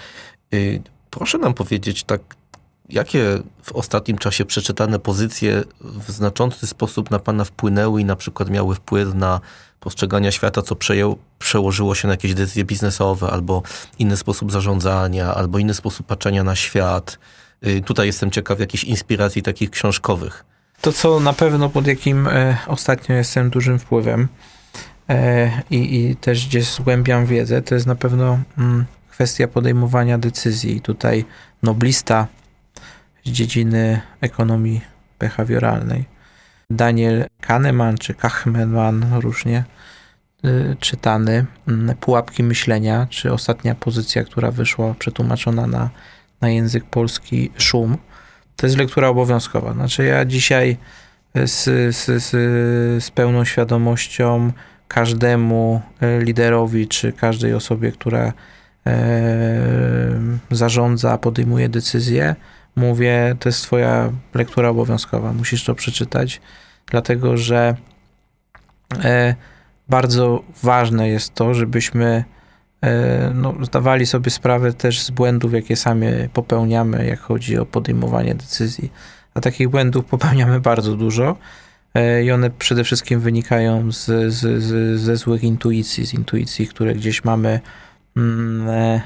[0.55, 2.21] Y, proszę nam powiedzieć tak,
[2.89, 8.51] jakie w ostatnim czasie przeczytane pozycje w znaczący sposób na Pana wpłynęły i na przykład
[8.51, 9.41] miały wpływ na
[9.81, 13.63] postrzegania świata, co przejął, przełożyło się na jakieś decyzje biznesowe, albo
[13.99, 17.19] inny sposób zarządzania, albo inny sposób patrzenia na świat.
[17.67, 20.45] Y, Tutaj jestem ciekaw jakichś inspiracji takich książkowych.
[20.81, 24.29] To, co na pewno pod jakim e, ostatnio jestem dużym wpływem
[25.09, 30.81] e, i, i też gdzieś zgłębiam wiedzę, to jest na pewno mm, kwestia podejmowania decyzji.
[30.81, 31.25] Tutaj
[31.63, 32.27] noblista
[33.27, 34.81] z dziedziny ekonomii
[35.19, 36.05] behawioralnej,
[36.71, 39.65] Daniel Kahneman czy Kahneman, różnie
[40.45, 45.91] y, czytany, mm, Pułapki myślenia, czy ostatnia pozycja, która wyszła przetłumaczona na,
[46.41, 47.99] na język polski, Szum.
[48.57, 49.73] To jest lektura obowiązkowa.
[49.73, 50.77] Znaczy ja dzisiaj
[51.35, 51.65] z,
[51.97, 52.31] z, z,
[53.05, 54.53] z pełną świadomością
[54.89, 58.33] każdemu e, liderowi, czy każdej osobie, która
[58.87, 58.93] e,
[60.51, 62.37] zarządza, podejmuje decyzje,
[62.77, 66.41] mówię, to jest twoja lektura obowiązkowa, musisz to przeczytać,
[66.87, 67.77] dlatego że
[69.05, 69.35] e,
[69.89, 72.25] bardzo ważne jest to, żebyśmy
[72.83, 78.35] e, no, zdawali sobie sprawę też z błędów, jakie sami popełniamy, jak chodzi o podejmowanie
[78.35, 78.93] decyzji.
[79.35, 81.37] A takich błędów popełniamy bardzo dużo
[81.95, 86.95] e, i one przede wszystkim wynikają z, z, z, ze złych intuicji, z intuicji, które
[86.95, 87.61] gdzieś mamy,
[88.17, 89.01] mm,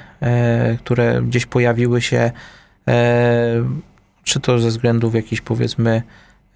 [0.78, 2.32] które gdzieś pojawiły się,
[4.24, 6.02] czy to ze względów jakichś powiedzmy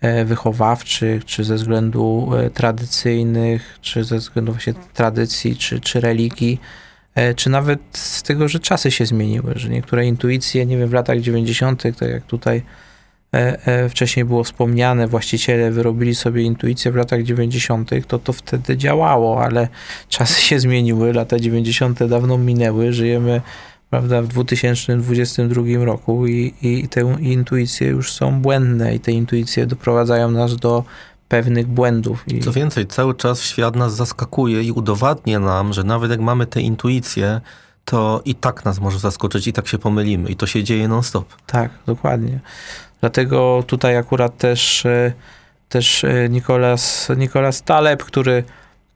[0.01, 6.61] e, wychowawczych, czy ze względu e, tradycyjnych, czy ze względu właśnie tradycji, czy, czy religii,
[7.15, 10.93] e, czy nawet z tego, że czasy się zmieniły, że niektóre intuicje, nie wiem, w
[10.93, 12.63] latach 90., tak jak tutaj
[13.35, 18.77] e, e, wcześniej było wspomniane, właściciele wyrobili sobie intuicję w latach 90., to to wtedy
[18.77, 19.69] działało, ale
[20.09, 22.05] czasy się zmieniły, lata 90.
[22.05, 23.41] dawno minęły, żyjemy
[23.95, 30.31] prawda, w 2022 roku i, i te intuicje już są błędne i te intuicje doprowadzają
[30.31, 30.85] nas do
[31.29, 32.25] pewnych błędów.
[32.27, 36.47] I Co więcej, cały czas świat nas zaskakuje i udowadnia nam, że nawet jak mamy
[36.47, 37.41] te intuicje,
[37.85, 40.31] to i tak nas może zaskoczyć, i tak się pomylimy.
[40.31, 41.35] I to się dzieje non-stop.
[41.47, 42.41] Tak, dokładnie.
[43.01, 45.13] Dlatego tutaj akurat też, e,
[45.69, 48.45] też e, Nikolas, Nikolas Taleb, który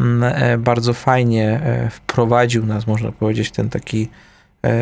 [0.01, 4.09] mm, e, bardzo fajnie wprowadził nas, można powiedzieć, ten taki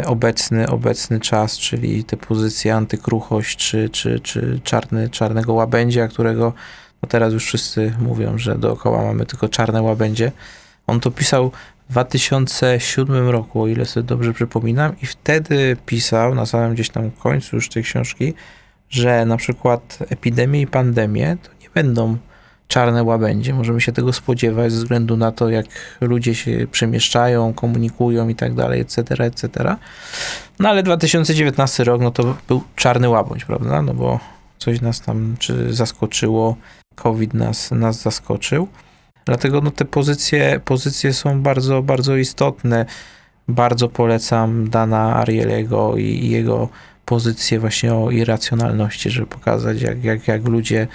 [0.07, 6.53] obecny, obecny czas, czyli te pozycje antykruchość, czy, czy, czy czarny, czarnego łabędzia, którego
[7.03, 10.33] no teraz już wszyscy mówią, że dookoła mamy tylko czarne łabędzie.
[10.87, 11.53] On to pisał
[11.89, 17.11] w 2007 roku, o ile sobie dobrze przypominam, i wtedy pisał na samym gdzieś tam
[17.11, 18.35] końcu już tej książki,
[18.91, 22.17] że na przykład epidemie i pandemie to nie będą
[22.69, 23.55] czarne łabędzie.
[23.55, 25.67] Możemy się tego spodziewać ze względu na to, jak
[26.01, 29.77] ludzie się przemieszczają, komunikują i tak dalej, etc., etc.
[30.59, 33.83] No ale 2019 rok, no to był czarny łabędź, prawda?
[33.83, 34.21] No bo
[34.59, 36.57] coś nas tam czy zaskoczyło,
[36.95, 38.69] COVID nas, nas zaskoczył.
[39.25, 42.87] Dlatego no, te pozycje, pozycje są bardzo, bardzo istotne.
[43.49, 46.69] Bardzo polecam Dana Ariely'ego i, i jego
[47.05, 50.89] pozycję właśnie o irracjonalności, żeby pokazać, jak, jak, jak ludzie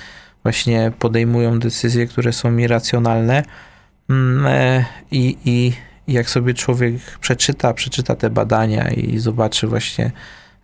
[0.43, 3.43] właśnie podejmują decyzje, które są irracjonalne.
[4.09, 5.73] Mm, e, I, i
[6.07, 10.11] jak sobie człowiek przeczyta, przeczyta te badania i zobaczy właśnie,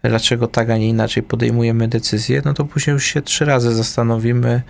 [0.03, 4.61] dlaczego tak, a nie inaczej podejmujemy decyzję, no to później już się trzy razy zastanowimy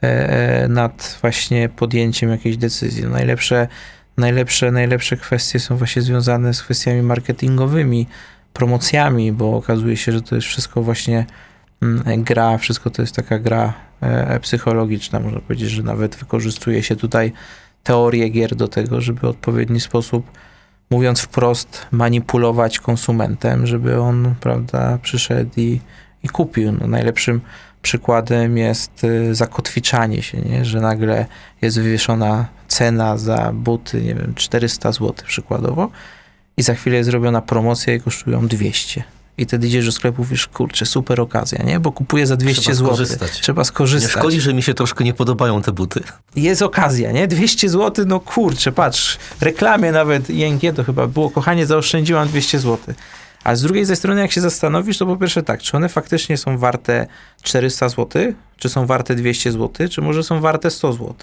[0.00, 3.02] e, nad właśnie podjęciem jakiejś decyzji.
[3.02, 3.68] No najlepsze,
[4.16, 8.06] najlepsze, najlepsze kwestie są właśnie związane z kwestiami marketingowymi,
[8.52, 11.26] promocjami, bo okazuje się, że to jest wszystko właśnie
[11.82, 13.83] mm, gra, wszystko to jest taka gra e,
[14.40, 15.20] psychologiczna.
[15.20, 17.32] Można powiedzieć, że nawet wykorzystuje się tutaj
[17.82, 20.30] teorię gier do tego, żeby w odpowiedni sposób,
[20.90, 25.80] mówiąc wprost, manipulować konsumentem, żeby on, prawda, przyszedł i,
[26.22, 26.72] i kupił.
[26.72, 27.40] No, najlepszym
[27.82, 30.64] przykładem jest y, zakotwiczanie się, nie?
[30.64, 31.26] że nagle
[31.62, 35.90] jest wywieszona cena za buty, nie wiem, 400 zł przykładowo
[36.56, 39.02] i za chwilę jest zrobiona promocja i kosztują 200.
[39.38, 41.80] I wtedy idziesz do sklepu, wiesz, kurczę, super okazja, nie?
[41.80, 42.86] Bo kupuję za 200 Trzeba zł.
[42.86, 43.30] Skorzystać.
[43.30, 44.14] Trzeba skorzystać.
[44.14, 46.00] Nie szkodzi, że mi się troszkę nie podobają te buty.
[46.36, 47.28] Jest okazja, nie?
[47.28, 52.94] 200 zł, no kurczę, patrz, reklamie nawet ING to chyba było, kochanie, zaoszczędziłam 200 zł.
[53.44, 56.36] A z drugiej ze strony, jak się zastanowisz, to po pierwsze tak, czy one faktycznie
[56.36, 57.06] są warte
[57.42, 58.22] 400 zł,
[58.56, 61.14] czy są warte 200 zł, czy może są warte 100 zł,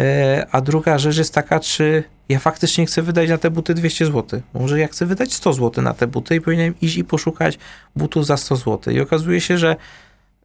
[0.00, 4.06] E, a druga rzecz jest taka, czy ja faktycznie chcę wydać na te buty 200
[4.06, 4.40] zł.
[4.54, 7.58] Może ja chcę wydać 100 zł na te buty i powinienem iść i poszukać
[7.96, 8.94] butów za 100 zł.
[8.94, 9.76] I okazuje się, że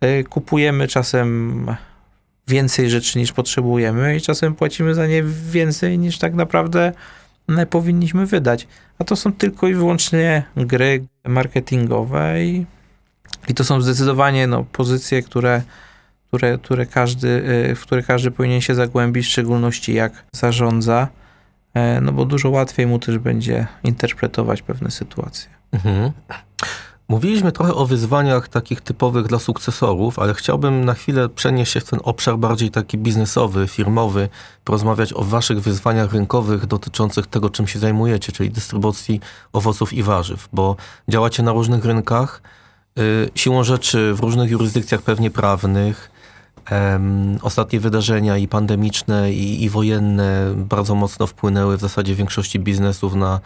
[0.02, 1.68] e, kupujemy czasem
[2.48, 6.92] więcej rzeczy niż potrzebujemy i czasem płacimy za nie więcej niż tak naprawdę
[7.50, 8.68] e, powinniśmy wydać.
[9.00, 12.66] A to są tylko i wyłącznie gry marketingowe i,
[13.48, 15.62] i to są zdecydowanie no, pozycje, które
[16.32, 17.28] które, które każdy,
[17.72, 21.21] y, w które każdy powinien się zagłębić, w szczególności jak zarządza, e,
[22.02, 25.50] no bo dużo łatwiej mu też będzie interpretować pewne sytuacje.
[25.72, 26.12] Mhm.
[27.12, 31.84] Mówiliśmy trochę o wyzwaniach takich typowych dla sukcesorów, ale chciałbym na chwilę przenieść się w
[31.84, 34.30] ten obszar bardziej taki biznesowy, firmowy,
[34.64, 39.20] porozmawiać o waszych wyzwaniach rynkowych dotyczących tego, czym się zajmujecie, czyli dystrybucji
[39.54, 40.76] owoców i warzyw, bo
[41.10, 42.42] działacie na różnych rynkach,
[43.00, 46.11] y, siłą rzeczy w różnych jurysdykcjach pewnie prawnych,
[46.72, 53.14] Um, ostatnie wydarzenia i pandemiczne, i, i, wojenne bardzo mocno wpłynęły w zasadzie większości biznesów
[53.16, 53.40] na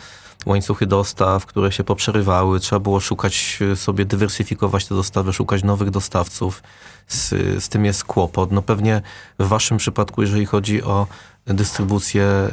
[0.45, 2.59] łańcuchy dostaw, które się poprzerywały.
[2.59, 6.63] Trzeba było szukać sobie, dywersyfikować te dostawy, szukać nowych dostawców.
[7.07, 7.29] Z,
[7.63, 8.51] z tym jest kłopot.
[8.51, 9.01] No pewnie
[9.39, 11.07] w waszym przypadku, jeżeli chodzi o
[11.45, 12.49] dystrybucję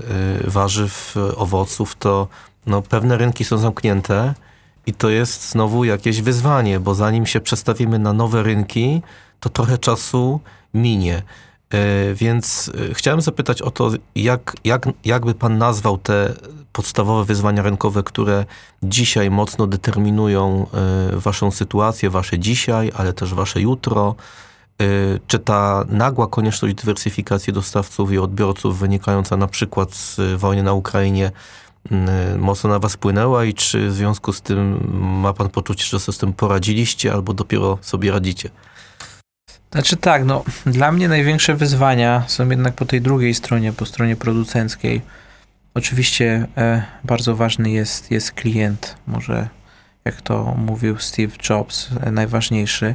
[0.47, 2.29] y, warzyw, owoców, to
[2.67, 4.35] no, pewne rynki są zamknięte
[4.87, 9.03] i to jest znowu jakieś wyzwanie, bo zanim się przestawimy na nowe rynki,
[9.43, 10.41] to trochę czasu
[10.75, 11.23] minie.
[11.73, 16.35] E, więc e, chciałem zapytać o to, jak, jak, jak by pan nazwał te
[16.73, 18.45] podstawowe wyzwania rynkowe, które
[18.83, 20.67] dzisiaj mocno determinują
[21.13, 24.15] e, waszą sytuację, wasze dzisiaj, ale też wasze jutro.
[25.27, 31.31] Czy ta nagła konieczność dywersyfikacji dostawców i odbiorców wynikająca na przykład z wojny na Ukrainie
[32.39, 34.91] mocno na was wpłynęła i czy w związku z tym
[35.23, 38.51] ma pan poczucie, że sobie z tym poradziliście albo dopiero sobie radzicie?
[39.73, 44.17] Znaczy tak, no dla mnie największe wyzwania są jednak po tej drugiej stronie, po stronie
[44.17, 45.01] producenckiej.
[45.75, 49.49] Oczywiście e, bardzo ważny jest, jest klient, może
[50.05, 52.95] jak to mówił Steve Jobs, e, najważniejszy,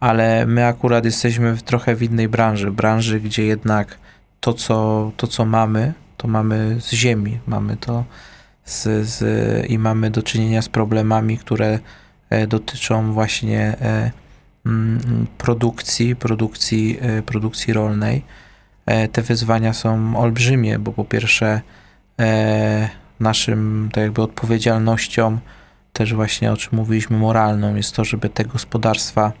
[0.00, 3.98] ale my akurat jesteśmy w trochę w innej branży, branży, gdzie jednak
[4.40, 8.04] to, co, to, co mamy, to mamy z ziemi, mamy to
[8.64, 9.20] z, z,
[9.70, 11.78] i mamy do czynienia z problemami, które
[12.30, 14.10] e, dotyczą właśnie e,
[15.38, 18.24] produkcji, produkcji, e, produkcji rolnej.
[18.86, 21.60] E, te wyzwania są olbrzymie, bo po pierwsze
[22.20, 22.88] e,
[23.20, 25.38] naszym tak jakby odpowiedzialnością,
[25.92, 29.32] też właśnie o czym mówiliśmy, moralną jest to, żeby te gospodarstwa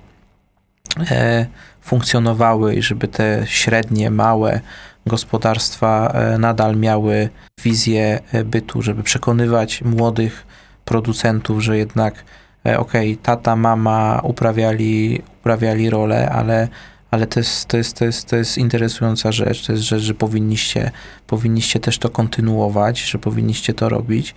[1.80, 4.60] funkcjonowały i żeby te średnie, małe
[5.06, 7.28] gospodarstwa nadal miały
[7.62, 10.46] wizję bytu, żeby przekonywać młodych
[10.84, 12.24] producentów, że jednak
[12.64, 16.68] okej, okay, tata, mama uprawiali, uprawiali rolę, ale,
[17.10, 20.14] ale to, jest, to, jest, to, jest, to jest interesująca rzecz, to jest rzecz, że
[20.14, 20.90] powinniście,
[21.26, 24.34] powinniście też to kontynuować, że powinniście to robić,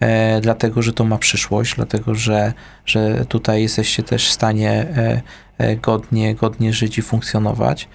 [0.00, 2.52] e, dlatego, że to ma przyszłość, dlatego, że,
[2.86, 5.22] że tutaj jesteście też w stanie e,
[5.58, 7.88] e, godnie, godnie żyć i funkcjonować.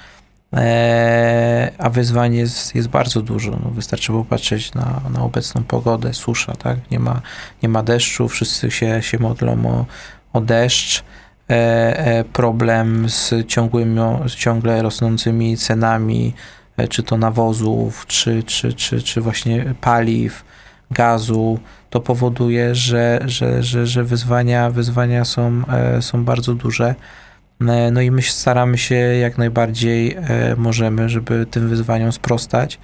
[0.54, 3.52] E, a wyzwań jest, jest bardzo dużo.
[3.52, 6.92] No, wystarczy popatrzeć na, na obecną pogodę, susza, tak?
[6.92, 7.22] Nie ma,
[7.64, 9.86] nie ma deszczu, wszyscy się, się modlą o,
[10.34, 11.04] o deszcz.
[11.50, 11.54] E,
[11.98, 16.34] e, problem z, ciągłymi, z ciągle rosnącymi cenami,
[16.90, 20.44] czy to nawozów, czy, czy, czy, czy właśnie paliw,
[20.92, 25.62] gazu, to powoduje, że, że, że, że wyzwania, wyzwania są,
[26.00, 26.96] są bardzo duże.
[27.62, 32.80] E, no i my staramy się jak najbardziej e, możemy, żeby tym wyzwaniom sprostać.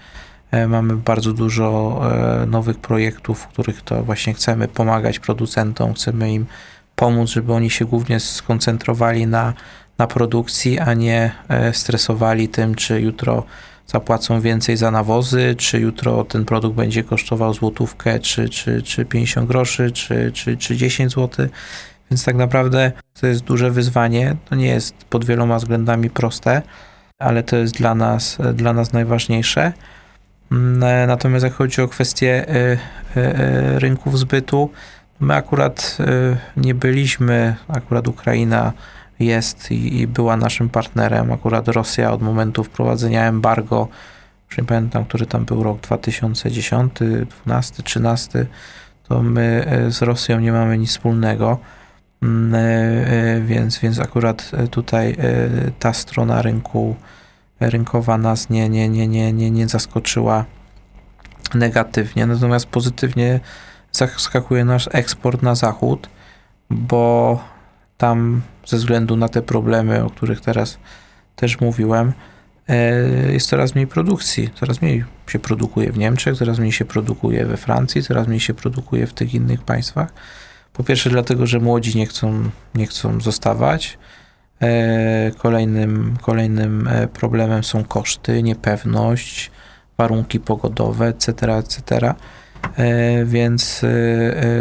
[0.51, 2.01] E, Mamy bardzo dużo
[2.47, 6.45] nowych projektów, w których to właśnie chcemy pomagać producentom, chcemy im
[6.95, 9.53] pomóc, żeby oni się głównie skoncentrowali na,
[9.97, 11.31] na produkcji, a nie
[11.73, 13.43] stresowali tym, czy jutro
[13.87, 19.47] zapłacą więcej za nawozy, czy jutro ten produkt będzie kosztował złotówkę, czy, czy, czy 50
[19.47, 21.47] groszy, czy, czy, czy 10 zł.
[22.11, 22.91] Więc tak naprawdę
[23.21, 24.35] to jest duże wyzwanie.
[24.49, 26.61] To nie jest pod wieloma względami proste,
[27.19, 29.73] ale to jest dla nas, dla nas najważniejsze.
[30.51, 32.77] Mm, e, Natomiast jak chodzi o kwestię e,
[33.15, 34.69] e, rynków zbytu,
[35.19, 35.97] my akurat
[36.57, 38.73] nie byliśmy, akurat Ukraina
[39.19, 41.31] jest i, była naszym partnerem.
[41.31, 43.87] Akurat Rosja od momentu wprowadzenia embargo,
[44.49, 46.93] już nie pamiętam, który tam był rok 2010,
[47.45, 48.45] 12, 13,
[49.07, 51.59] to my z Rosją nie mamy nic wspólnego.
[52.21, 55.17] Mm, e, e, Więc, więc akurat e, tutaj
[55.79, 56.95] ta strona rynku
[57.59, 60.45] rynkowa nas nie, nie, nie, nie, nie, nie zaskoczyła
[61.53, 63.39] negatywnie, natomiast pozytywnie
[63.91, 66.09] zaskakuje nasz eksport na zachód,
[66.69, 67.43] bo
[67.97, 70.77] tam ze względu na te problemy, o których teraz
[71.35, 72.13] też mówiłem,
[73.29, 74.49] jest coraz mniej produkcji.
[74.55, 78.53] Coraz mniej się produkuje w Niemczech, coraz mniej się produkuje we Francji, coraz mniej się
[78.53, 80.13] produkuje w tych innych państwach.
[80.79, 83.97] Po pierwsze, dlatego, że młodzi nie chcą, nie chcą zostawać.
[84.61, 89.51] E, Kolejnym, kolejnym e, problemem są koszty, niepewność,
[89.97, 92.13] warunki pogodowe, etc., etc.
[92.77, 93.81] E, Więc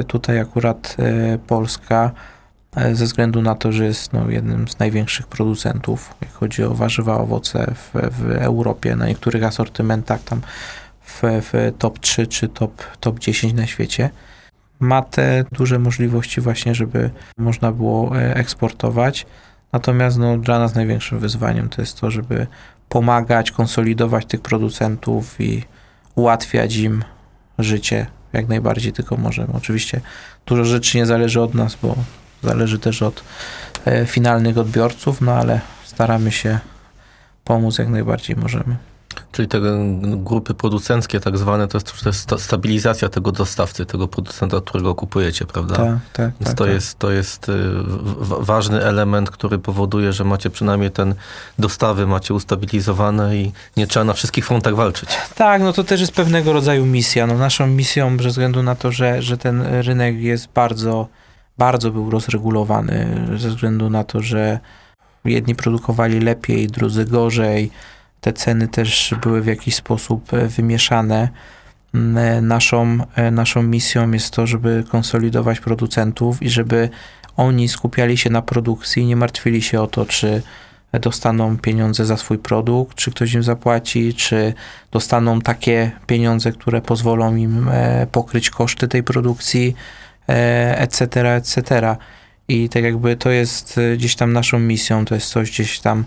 [0.06, 0.96] tutaj akurat
[1.46, 2.10] Polska
[2.92, 7.18] ze względu na to, że jest no, jednym z największych producentów, jak chodzi o warzywa,
[7.18, 10.40] owoce w, w Europie, na niektórych asortymentach tam
[11.00, 14.10] w, w top 3 czy top, top 10 na świecie,
[14.80, 19.26] ma te duże możliwości właśnie, żeby można było e, eksportować.
[19.72, 22.46] Natomiast no, dla nas największym wyzwaniem to jest to, żeby
[22.88, 25.64] pomagać, konsolidować tych producentów i
[26.14, 27.04] ułatwiać im
[27.58, 29.48] życie jak najbardziej tylko możemy.
[29.52, 30.00] Oczywiście
[30.46, 31.96] dużo rzeczy nie zależy od nas, bo
[32.42, 33.24] zależy też od
[33.84, 36.58] e, finalnych odbiorców, no ale staramy się
[37.44, 38.76] pomóc jak najbardziej możemy.
[39.32, 39.60] Czyli te
[40.02, 44.94] grupy producenckie tak zwane, to jest, to jest sta- stabilizacja tego dostawcy, tego producenta, którego
[44.94, 45.76] kupujecie, prawda?
[45.76, 46.72] Tak, tak, Więc tak, to, tak.
[46.72, 47.52] Jest, to jest y,
[48.40, 51.14] ważny element, który powoduje, że macie przynajmniej ten
[51.58, 55.08] dostawy macie ustabilizowane i nie trzeba na wszystkich frontach walczyć.
[55.34, 57.26] Tak, no to też jest pewnego rodzaju misja.
[57.26, 61.08] No naszą misją, ze względu na to, że, że ten rynek jest bardzo,
[61.58, 64.58] bardzo był rozregulowany, ze względu na to, że
[65.24, 67.70] jedni produkowali lepiej, drudzy gorzej.
[68.20, 71.28] Te ceny też były w jakiś sposób e, wymieszane.
[71.94, 76.88] Mm, e, Naszą, e, naszą misją jest to, żeby konsolidować producentów i żeby
[77.36, 80.42] oni skupiali się na produkcji, nie martwili się o to, czy
[80.92, 84.54] dostaną pieniądze za swój produkt, czy ktoś im zapłaci, czy
[84.90, 87.70] dostaną takie pieniądze, które pozwolą im
[88.12, 89.74] pokryć koszty tej produkcji,
[90.76, 91.96] etc., etc.
[92.48, 96.04] I tak jakby to jest gdzieś tam naszą misją, to jest coś gdzieś tam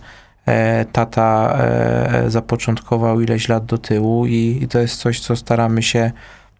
[0.91, 6.11] tata e, zapoczątkował ileś lat do tyłu i, to jest coś, co staramy się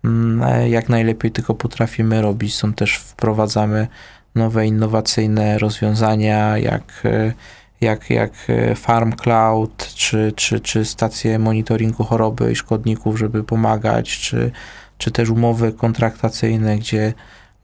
[0.05, 2.55] mm, e, jak najlepiej tylko potrafimy robić.
[2.55, 3.87] Stąd też wprowadzamy
[4.35, 7.33] nowe innowacyjne rozwiązania, jak e,
[7.81, 14.19] jak, jak e, Farm Cloud, czy, czy, czy stacje monitoringu choroby i szkodników, żeby pomagać,
[14.19, 14.51] czy,
[14.97, 17.13] czy też umowy kontraktacyjne, gdzie,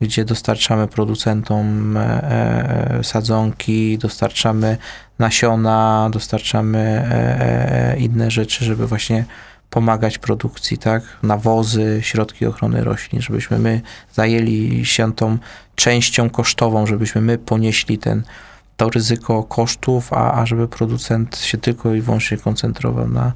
[0.01, 2.01] gdzie dostarczamy producentom e,
[2.99, 4.77] e, sadzonki, dostarczamy
[5.19, 9.25] nasiona, dostarczamy e, inne rzeczy, żeby właśnie
[9.69, 11.03] pomagać produkcji, tak?
[11.23, 13.81] Nawozy, środki ochrony roślin, żebyśmy my
[14.13, 15.37] zajęli się tą
[15.75, 18.23] częścią kosztową, żebyśmy my ponieśli ten,
[18.77, 23.33] to ryzyko kosztów, a, a żeby producent się tylko i wyłącznie koncentrował na,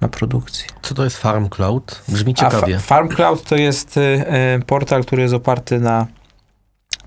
[0.00, 0.66] na produkcji.
[0.82, 2.02] Co to jest Farm Cloud?
[2.08, 2.74] Brzmi ciekawie.
[2.78, 4.24] Fa- Farm Cloud to jest y,
[4.66, 6.06] portal, który jest oparty na,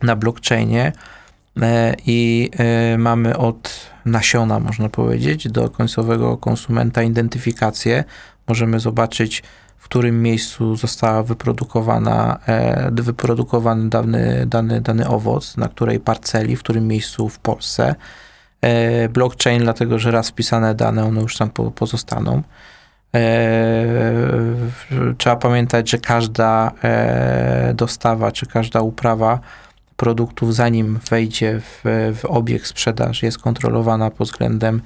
[0.02, 0.94] na blockchainie
[1.58, 1.62] y,
[2.06, 2.50] i
[2.94, 8.04] y, mamy od nasiona, można powiedzieć, do końcowego konsumenta identyfikację.
[8.48, 9.44] Możemy zobaczyć,
[9.78, 16.60] w którym miejscu została wyprodukowana, e, wyprodukowany dany, dany, dany owoc, na której parceli, w
[16.60, 17.96] którym miejscu w Polsce.
[18.62, 22.41] E, blockchain, dlatego że raz wpisane dane, one już tam po, pozostaną.
[23.16, 23.86] E,
[25.18, 29.39] trzeba pamiętać, że każda e, dostawa czy każda uprawa
[29.97, 31.82] produktów, zanim wejdzie w,
[32.22, 34.82] w obieg sprzedaż, jest kontrolowana pod względem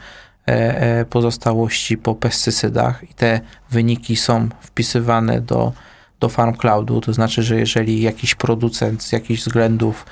[0.45, 3.39] e, pozostałości po pestycydach i te
[3.71, 5.73] wyniki są wpisywane do,
[6.19, 7.01] do Farm Cloudu.
[7.01, 10.05] To znaczy, że jeżeli jakiś producent z jakichś względów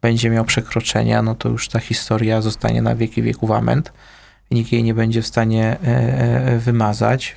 [0.00, 3.50] będzie miał przekroczenia, no to już ta historia zostanie na wieki wieków
[4.52, 7.36] nikt jej nie będzie w stanie e, wymazać.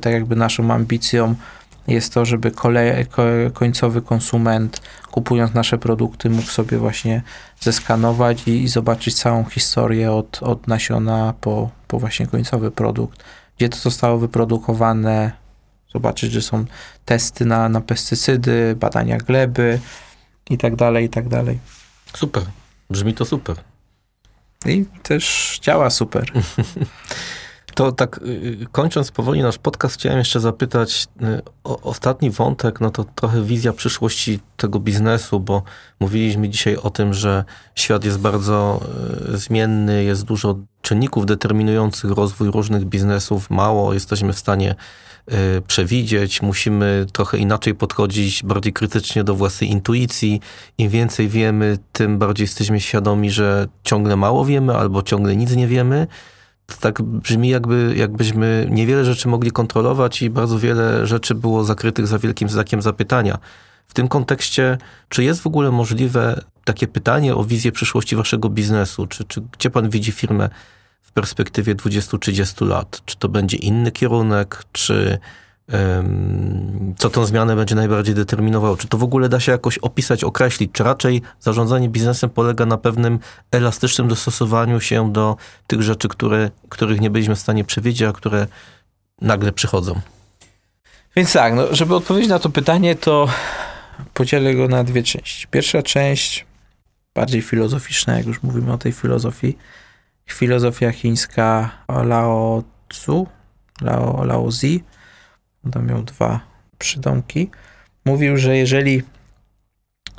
[0.00, 1.34] Tak jakby naszą ambicją
[1.88, 3.04] jest to, żeby kole,
[3.52, 4.80] końcowy konsument
[5.10, 7.22] kupując nasze produkty mógł sobie właśnie
[7.60, 13.24] zeskanować i, i zobaczyć całą historię od, od nasiona po, po właśnie końcowy produkt,
[13.58, 15.32] gdzie to zostało wyprodukowane,
[15.92, 16.64] zobaczyć, że są
[17.04, 19.80] testy na, na pestycydy, badania gleby
[20.50, 21.58] i tak dalej, i tak dalej.
[22.14, 22.42] Super,
[22.90, 23.73] brzmi to super.
[24.66, 26.32] I też działa super.
[27.74, 32.90] To tak y, kończąc powoli nasz podcast, chciałem jeszcze zapytać y, o ostatni wątek, no
[32.90, 35.62] to trochę wizja przyszłości tego biznesu, bo
[36.00, 37.44] mówiliśmy dzisiaj o tym, że
[37.74, 38.80] świat jest bardzo
[39.34, 44.74] y, zmienny, jest dużo czynników determinujących rozwój różnych biznesów, mało jesteśmy w stanie
[45.66, 50.40] przewidzieć, musimy trochę inaczej podchodzić, bardziej krytycznie do własnej intuicji.
[50.78, 55.68] Im więcej wiemy, tym bardziej jesteśmy świadomi, że ciągle mało wiemy albo ciągle nic nie
[55.68, 56.06] wiemy
[56.66, 62.06] to tak brzmi, jakby, jakbyśmy niewiele rzeczy mogli kontrolować i bardzo wiele rzeczy było zakrytych
[62.06, 63.38] za wielkim znakiem zapytania.
[63.86, 69.06] W tym kontekście, czy jest w ogóle możliwe takie pytanie o wizję przyszłości waszego biznesu?
[69.06, 70.48] Czy, czy gdzie pan widzi firmę
[71.14, 73.00] perspektywie 20-30 lat?
[73.04, 74.64] Czy to będzie inny kierunek?
[74.72, 75.18] Czy
[76.96, 78.76] co tą zmianę będzie najbardziej determinowało.
[78.76, 82.78] Czy to w ogóle da się jakoś opisać, określić, czy raczej zarządzanie biznesem polega na
[82.78, 83.18] pewnym
[83.50, 85.36] elastycznym dostosowaniu się do
[85.66, 88.46] tych rzeczy, które, których nie byliśmy w stanie przewidzieć, a które
[89.20, 90.00] nagle przychodzą?
[91.16, 93.28] Więc tak, no, żeby odpowiedzieć na to pytanie, to
[94.14, 95.46] podzielę go na dwie części.
[95.46, 96.46] Pierwsza część,
[97.14, 99.58] bardziej filozoficzna, jak już mówimy o tej filozofii,
[100.26, 103.26] filozofia chińska Lao Tzu,
[103.80, 104.84] Lao, Lao Zi,
[105.76, 106.40] on miał dwa
[106.78, 107.50] przydomki,
[108.04, 109.02] mówił, że jeżeli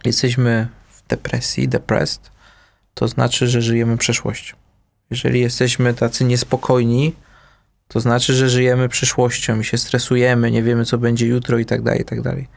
[0.05, 2.31] jesteśmy w depresji, depressed,
[2.93, 4.55] to znaczy, że żyjemy przeszłością.
[5.09, 7.15] Jeżeli jesteśmy tacy niespokojni,
[7.87, 11.81] to znaczy, że żyjemy przyszłością i się stresujemy, nie wiemy, co będzie jutro i tak
[11.81, 12.47] dalej, i tak dalej.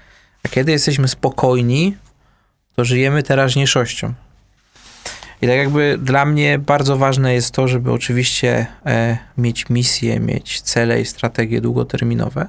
[0.45, 1.97] A kiedy jesteśmy spokojni,
[2.77, 4.15] to żyjemy teraźniejszością.
[5.43, 10.61] I tak jakby dla mnie bardzo ważne jest to, żeby oczywiście e, mieć misję, mieć
[10.61, 12.47] cele i strategie długoterminowe,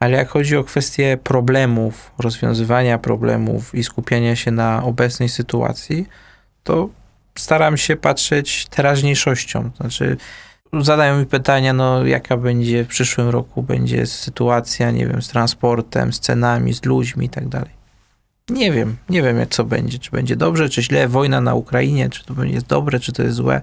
[0.00, 6.06] ale jak chodzi o kwestie problemów, rozwiązywania problemów i skupiania się na obecnej sytuacji,
[6.64, 6.88] to
[7.38, 9.70] staram się patrzeć teraźniejszością.
[9.76, 10.16] Znaczy,
[10.80, 16.12] zadają mi pytania, no jaka będzie w przyszłym roku, będzie sytuacja, nie wiem, z transportem,
[16.12, 17.83] z cenami, z ludźmi i tak dalej.
[18.50, 22.10] Nie wiem, nie wiem jak co będzie, czy będzie dobrze, czy źle, wojna na Ukrainie,
[22.10, 23.62] czy to jest dobre, czy to jest złe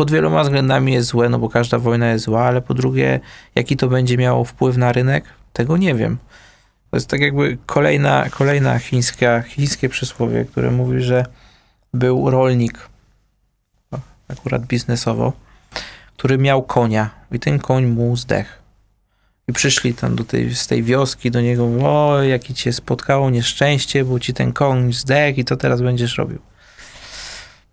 [0.00, 3.20] pod wieloma względami jest złe, no bo każda wojna jest zła, ale po drugie,
[3.54, 6.18] jaki to będzie miało wpływ na rynek, tego nie wiem.
[6.90, 11.26] To jest tak jakby kolejna, kolejna chińska, chińskie przysłowie, które mówi, że
[11.94, 12.88] był rolnik,
[14.28, 15.32] akurat biznesowo,
[16.16, 18.59] który miał konia i ten koń mu zdechł.
[19.50, 24.04] I przyszli tam do tej, z tej wioski do niego, o, jaki cię spotkało nieszczęście,
[24.04, 26.38] bo ci ten koń zdechł i co teraz będziesz robił?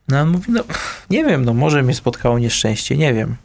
[0.08, 0.64] No on mówi, no
[1.10, 3.36] nie wiem, no może mnie spotkało nieszczęście, nie wiem.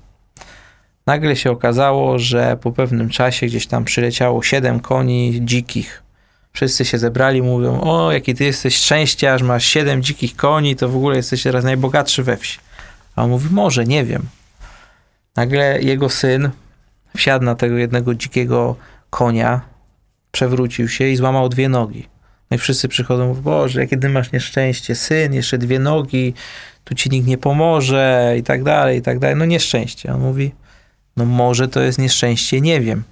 [1.07, 6.03] Nagle się okazało, że po pewnym czasie gdzieś tam przyleciało siedem koni dzikich.
[6.53, 10.97] Wszyscy się zebrali, mówią, o jaki ty jesteś szczęściarz, masz siedem dzikich koni, to w
[10.97, 12.59] ogóle jesteś teraz najbogatszy we wsi.
[13.17, 14.23] A on mówi, może, nie wiem.
[15.37, 16.51] Nagle jego syn
[17.17, 18.77] wsiadł na tego jednego dzikiego
[19.11, 19.61] konia,
[20.33, 22.09] przewrócił się i złamał dwie nogi.
[22.51, 26.35] No i wszyscy przychodzą, mówią, Boże, jakie ty masz nieszczęście, syn, jeszcze dwie nogi,
[26.85, 29.37] tu ci nikt nie pomoże i tak dalej, i tak dalej.
[29.37, 30.15] No nieszczęście.
[30.15, 30.53] On mówi,
[31.17, 33.03] no może to jest nieszczęście, nie wiem.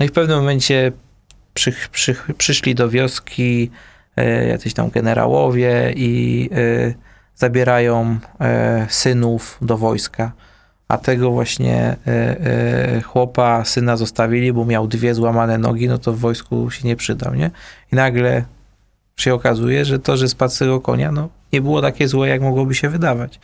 [0.00, 0.92] No i w pewnym momencie
[1.54, 3.70] przy, przy, przyszli do wioski
[4.16, 6.94] e, jacyś tam generałowie i e,
[7.34, 10.32] zabierają e, synów do wojska.
[10.90, 16.12] A tego właśnie e, e, chłopa, syna zostawili, bo miał dwie złamane nogi, no to
[16.12, 17.50] w wojsku się nie przydał, nie?
[17.92, 18.44] I nagle
[19.16, 22.42] się okazuje, że to, że spadł z tego konia, no nie było takie złe, jak
[22.42, 23.40] mogłoby się wydawać.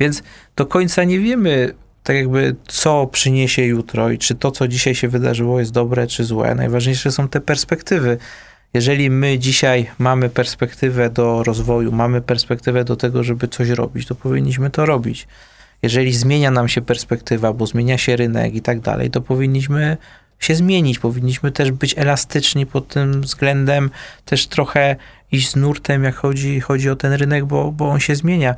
[0.00, 0.22] Więc
[0.56, 5.08] do końca nie wiemy, tak jakby, co przyniesie jutro i czy to, co dzisiaj się
[5.08, 6.54] wydarzyło, jest dobre czy złe.
[6.54, 8.18] Najważniejsze są te perspektywy.
[8.74, 14.14] Jeżeli my dzisiaj mamy perspektywę do rozwoju, mamy perspektywę do tego, żeby coś robić, to
[14.14, 15.26] powinniśmy to robić.
[15.84, 19.96] Jeżeli zmienia nam się perspektywa, bo zmienia się rynek i tak dalej, to powinniśmy
[20.38, 20.98] się zmienić.
[20.98, 23.90] Powinniśmy też być elastyczni pod tym względem,
[24.24, 24.96] też trochę
[25.32, 28.54] iść z nurtem, jak chodzi, chodzi o ten rynek, bo, bo on się zmienia.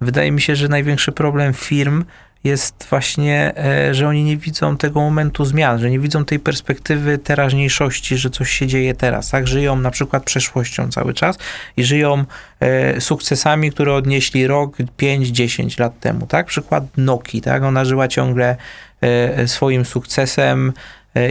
[0.00, 2.04] Wydaje mi się, że największy problem firm
[2.44, 7.18] jest właśnie, e, że oni nie widzą tego momentu zmian, że nie widzą tej perspektywy
[7.18, 9.48] teraźniejszości, że coś się dzieje teraz, tak?
[9.48, 11.38] Żyją na przykład przeszłością cały czas
[11.76, 12.24] i żyją
[12.60, 16.46] e, sukcesami, które odnieśli rok, 5, 10 lat temu, tak?
[16.46, 17.62] Przykład Nokii, tak?
[17.62, 18.56] Ona żyła ciągle
[19.00, 20.72] e, swoim sukcesem,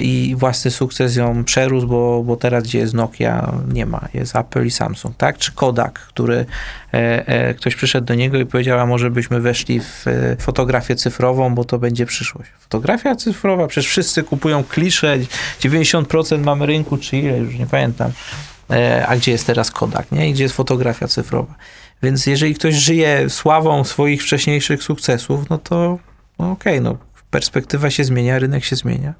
[0.01, 4.65] i własny sukces ją przerósł, bo, bo teraz gdzie jest Nokia nie ma, jest Apple
[4.65, 5.37] i Samsung, tak?
[5.37, 6.45] Czy Kodak, który
[6.93, 10.95] e, e, ktoś przyszedł do niego i powiedział, a może byśmy weszli w e, fotografię
[10.95, 12.51] cyfrową, bo to będzie przyszłość.
[12.59, 15.17] Fotografia cyfrowa, przecież wszyscy kupują klisze,
[15.61, 18.11] 90% mamy rynku, czy ile, już nie pamiętam.
[18.69, 20.29] E, a gdzie jest teraz Kodak, nie?
[20.29, 21.55] I gdzie jest fotografia cyfrowa?
[22.03, 25.97] Więc jeżeli ktoś żyje sławą swoich wcześniejszych sukcesów, no to
[26.39, 29.13] no okej, okay, no perspektywa się zmienia, rynek się zmienia.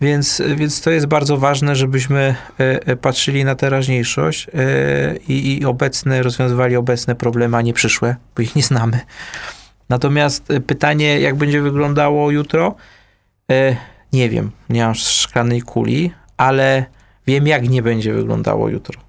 [0.00, 5.64] Więc, więc to jest bardzo ważne, żebyśmy e, e, patrzyli na teraźniejszość e, i, i
[5.64, 9.00] obecne, rozwiązywali obecne problemy, a nie przyszłe, bo ich nie znamy.
[9.88, 12.74] Natomiast pytanie, jak będzie wyglądało jutro,
[14.12, 16.86] nie wiem, nie mam szklanej kuli, ale
[17.26, 19.00] wiem, jak nie będzie wyglądało jutro.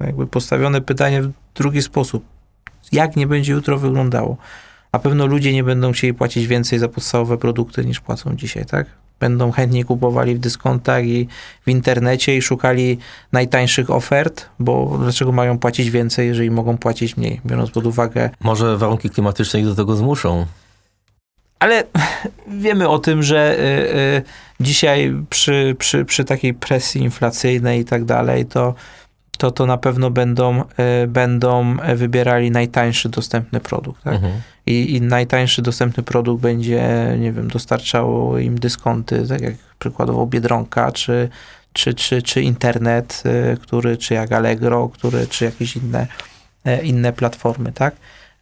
[0.00, 2.24] Jakby postawione pytanie w drugi sposób.
[2.92, 4.36] Jak nie będzie jutro wyglądało?
[4.92, 8.86] Na pewno ludzie nie będą chcieli płacić więcej za podstawowe produkty niż płacą dzisiaj, tak?
[9.20, 11.28] Będą chętniej kupowali w dyskontach i
[11.66, 12.98] w internecie i szukali
[13.32, 18.30] najtańszych ofert, bo dlaczego mają płacić więcej, jeżeli mogą płacić mniej, biorąc pod uwagę.
[18.40, 20.46] Może warunki klimatyczne ich do tego zmuszą.
[21.58, 21.84] Ale
[22.66, 24.22] wiemy o tym, że y, y,
[24.60, 28.74] dzisiaj przy, przy, przy takiej presji inflacyjnej i tak dalej, to
[29.38, 34.02] to, to na pewno będą, e, będą wybierali najtańszy dostępny produkt.
[34.02, 34.14] Tak?
[34.14, 34.32] Mhm.
[34.66, 40.92] I, I, najtańszy dostępny produkt będzie, nie wiem, dostarczał im dyskonty, tak jak przykładowo Biedronka,
[40.92, 41.28] czy,
[41.72, 46.06] czy, czy, czy internet, e, który, czy jak Allegro, który, czy jakieś inne,
[46.64, 47.96] e, inne platformy, tak?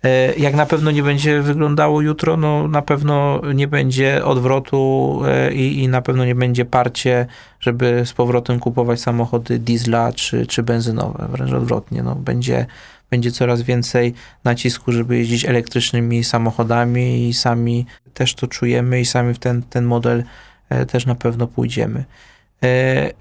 [0.04, 5.52] E, jak na pewno nie będzie wyglądało jutro, no na pewno nie będzie odwrotu e,
[5.52, 7.26] i, i na pewno nie będzie parcie,
[7.60, 11.28] żeby z powrotem kupować samochody diesla czy, czy benzynowe.
[11.30, 12.66] Wręcz odwrotnie, no będzie,
[13.10, 19.34] będzie coraz więcej nacisku, żeby jeździć elektrycznymi samochodami i sami też to czujemy i sami
[19.34, 20.24] w ten, ten model
[20.68, 22.04] e, też na pewno pójdziemy.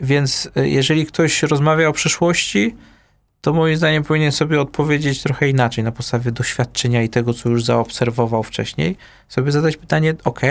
[0.02, 2.76] Więc jeżeli ktoś rozmawia o przyszłości,
[3.42, 7.64] to moim zdaniem powinien sobie odpowiedzieć trochę inaczej, na podstawie doświadczenia i tego, co już
[7.64, 8.98] zaobserwował wcześniej.
[9.30, 10.42] Sobie zadać pytanie, ok,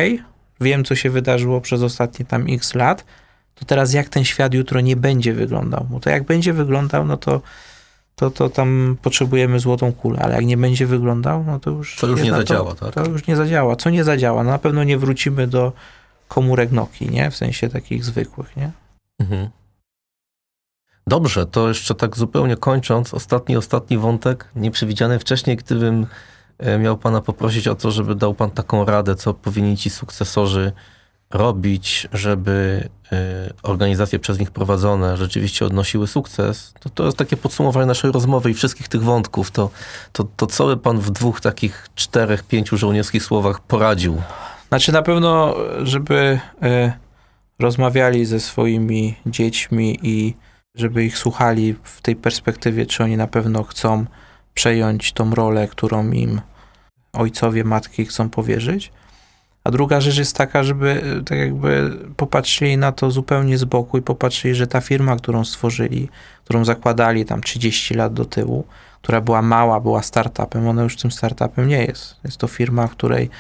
[0.60, 3.04] wiem, co się wydarzyło przez ostatnie tam x lat,
[3.54, 5.86] to teraz jak ten świat jutro nie będzie wyglądał?
[5.90, 7.42] Bo to jak będzie wyglądał, no to
[8.18, 11.96] to, to tam potrzebujemy złotą kulę, ale jak nie będzie wyglądał, no to już...
[11.96, 12.94] To już nie zadziała, to, tak?
[13.04, 13.76] To już nie zadziała.
[13.76, 14.44] Co nie zadziała?
[14.44, 15.72] No na pewno nie wrócimy do
[16.28, 17.30] komórek Noki, nie?
[17.30, 18.70] W sensie takich zwykłych, nie?
[19.18, 19.48] Mhm.
[21.06, 26.06] Dobrze, to jeszcze tak zupełnie kończąc, ostatni, ostatni wątek, nieprzewidziany wcześniej, gdybym
[26.58, 30.72] e, miał pana poprosić o to, żeby dał pan taką radę, co powinni ci sukcesorzy
[31.30, 37.86] robić, żeby e, organizacje przez nich prowadzone rzeczywiście odnosiły sukces, to to jest takie podsumowanie
[37.86, 39.50] naszej rozmowy i wszystkich tych wątków.
[39.50, 39.70] To,
[40.12, 44.22] to, to co by pan w dwóch takich czterech, pięciu żołnierskich słowach poradził?
[44.68, 46.92] Znaczy na pewno, żeby y,
[47.58, 50.34] rozmawiali ze swoimi dziećmi i
[50.74, 54.04] żeby ich słuchali w tej perspektywie, czy oni na pewno chcą
[54.54, 56.40] przejąć tą rolę, którą im
[57.12, 58.92] ojcowie, matki chcą powierzyć.
[59.68, 64.02] A druga rzecz jest taka, żeby tak jakby popatrzyli na to zupełnie z boku i
[64.02, 66.08] popatrzyli, że ta firma, którą stworzyli,
[66.44, 68.64] którą zakładali tam 30 lat do tyłu,
[69.02, 72.16] która była mała, była startupem, ona już tym startupem nie jest.
[72.24, 73.30] Jest to firma, w której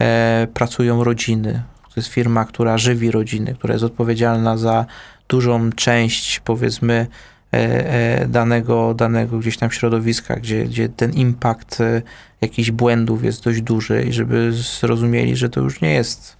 [0.00, 1.62] e, pracują rodziny.
[1.82, 4.86] To jest firma, która żywi rodziny, która jest odpowiedzialna za
[5.28, 7.06] dużą część, powiedzmy, e, e,
[8.28, 12.02] danego, danego gdzieś tam środowiska, gdzie, gdzie ten impact e,
[12.40, 16.36] jakichś błędów jest dość duży i żeby zrozumieli, że to już nie jest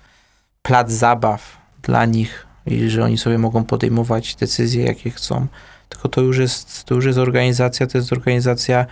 [0.63, 5.47] plac zabaw dla nich i że oni sobie mogą podejmować decyzje, jakie chcą,
[5.89, 8.87] tylko to już jest, to już jest organizacja, to jest organizacja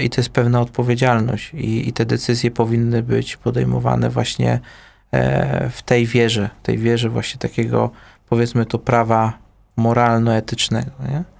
[0.00, 4.60] i to jest pewna odpowiedzialność i, i te decyzje powinny być podejmowane właśnie
[5.70, 7.90] w tej wierze, tej wierze właśnie takiego
[8.28, 9.38] powiedzmy to prawa
[9.76, 10.90] moralno-etycznego.
[11.08, 11.33] Nie?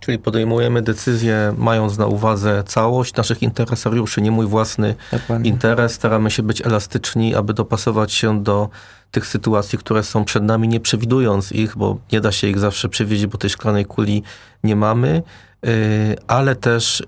[0.00, 5.50] Czyli podejmujemy decyzję mając na uwadze całość naszych interesariuszy, nie mój własny Dokładnie.
[5.50, 5.92] interes.
[5.92, 8.68] Staramy się być elastyczni, aby dopasować się do
[9.10, 12.88] tych sytuacji, które są przed nami, nie przewidując ich, bo nie da się ich zawsze
[12.88, 14.22] przewidzieć, bo tej szklanej kuli
[14.64, 15.22] nie mamy.
[15.66, 17.02] Y, ale też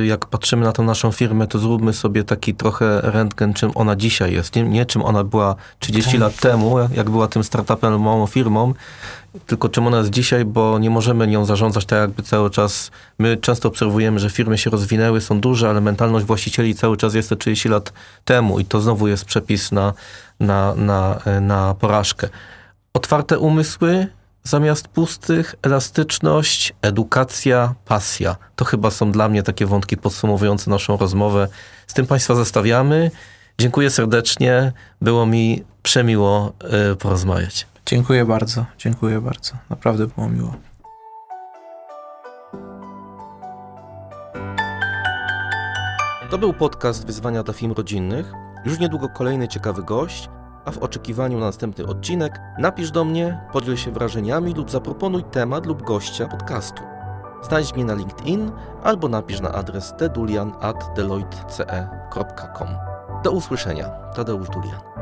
[0.00, 3.96] y, jak patrzymy na tą naszą firmę, to zróbmy sobie taki trochę rentgen, czym ona
[3.96, 4.56] dzisiaj jest.
[4.56, 6.20] Nie, nie czym ona była 30 Tak.
[6.20, 8.74] lat temu, jak była tym startupem, małą firmą,
[9.46, 12.90] tylko czym ona jest dzisiaj, bo nie możemy nią zarządzać tak jakby cały czas.
[13.18, 17.28] My często obserwujemy, że firmy się rozwinęły, są duże, ale mentalność właścicieli cały czas jest
[17.28, 17.92] te 30 lat
[18.24, 19.92] temu i to znowu jest przepis na,
[20.40, 22.28] na, na, na porażkę.
[22.94, 24.06] Otwarte umysły
[24.44, 28.36] zamiast pustych, elastyczność, edukacja, pasja.
[28.56, 31.48] To chyba są dla mnie takie wątki podsumowujące naszą rozmowę.
[31.86, 33.10] Z tym Państwa zostawiamy.
[33.58, 34.72] Dziękuję serdecznie.
[35.00, 36.52] Było mi przemiło
[36.92, 37.66] y, porozmawiać.
[37.86, 39.52] Dziękuję bardzo, dziękuję bardzo.
[39.70, 40.56] Naprawdę było miło.
[46.30, 48.32] To był podcast Wyzwania dla Film Rodzinnych.
[48.64, 50.28] Już niedługo kolejny ciekawy gość,
[50.64, 55.66] a w oczekiwaniu na następny odcinek napisz do mnie, podziel się wrażeniami lub zaproponuj temat
[55.66, 56.82] lub gościa podcastu.
[57.42, 62.68] Znajdź mnie na LinkedIn albo napisz na adres tedulian.deloitte.com.
[63.24, 63.88] Do usłyszenia.
[63.88, 64.93] Tadeusz Dulian.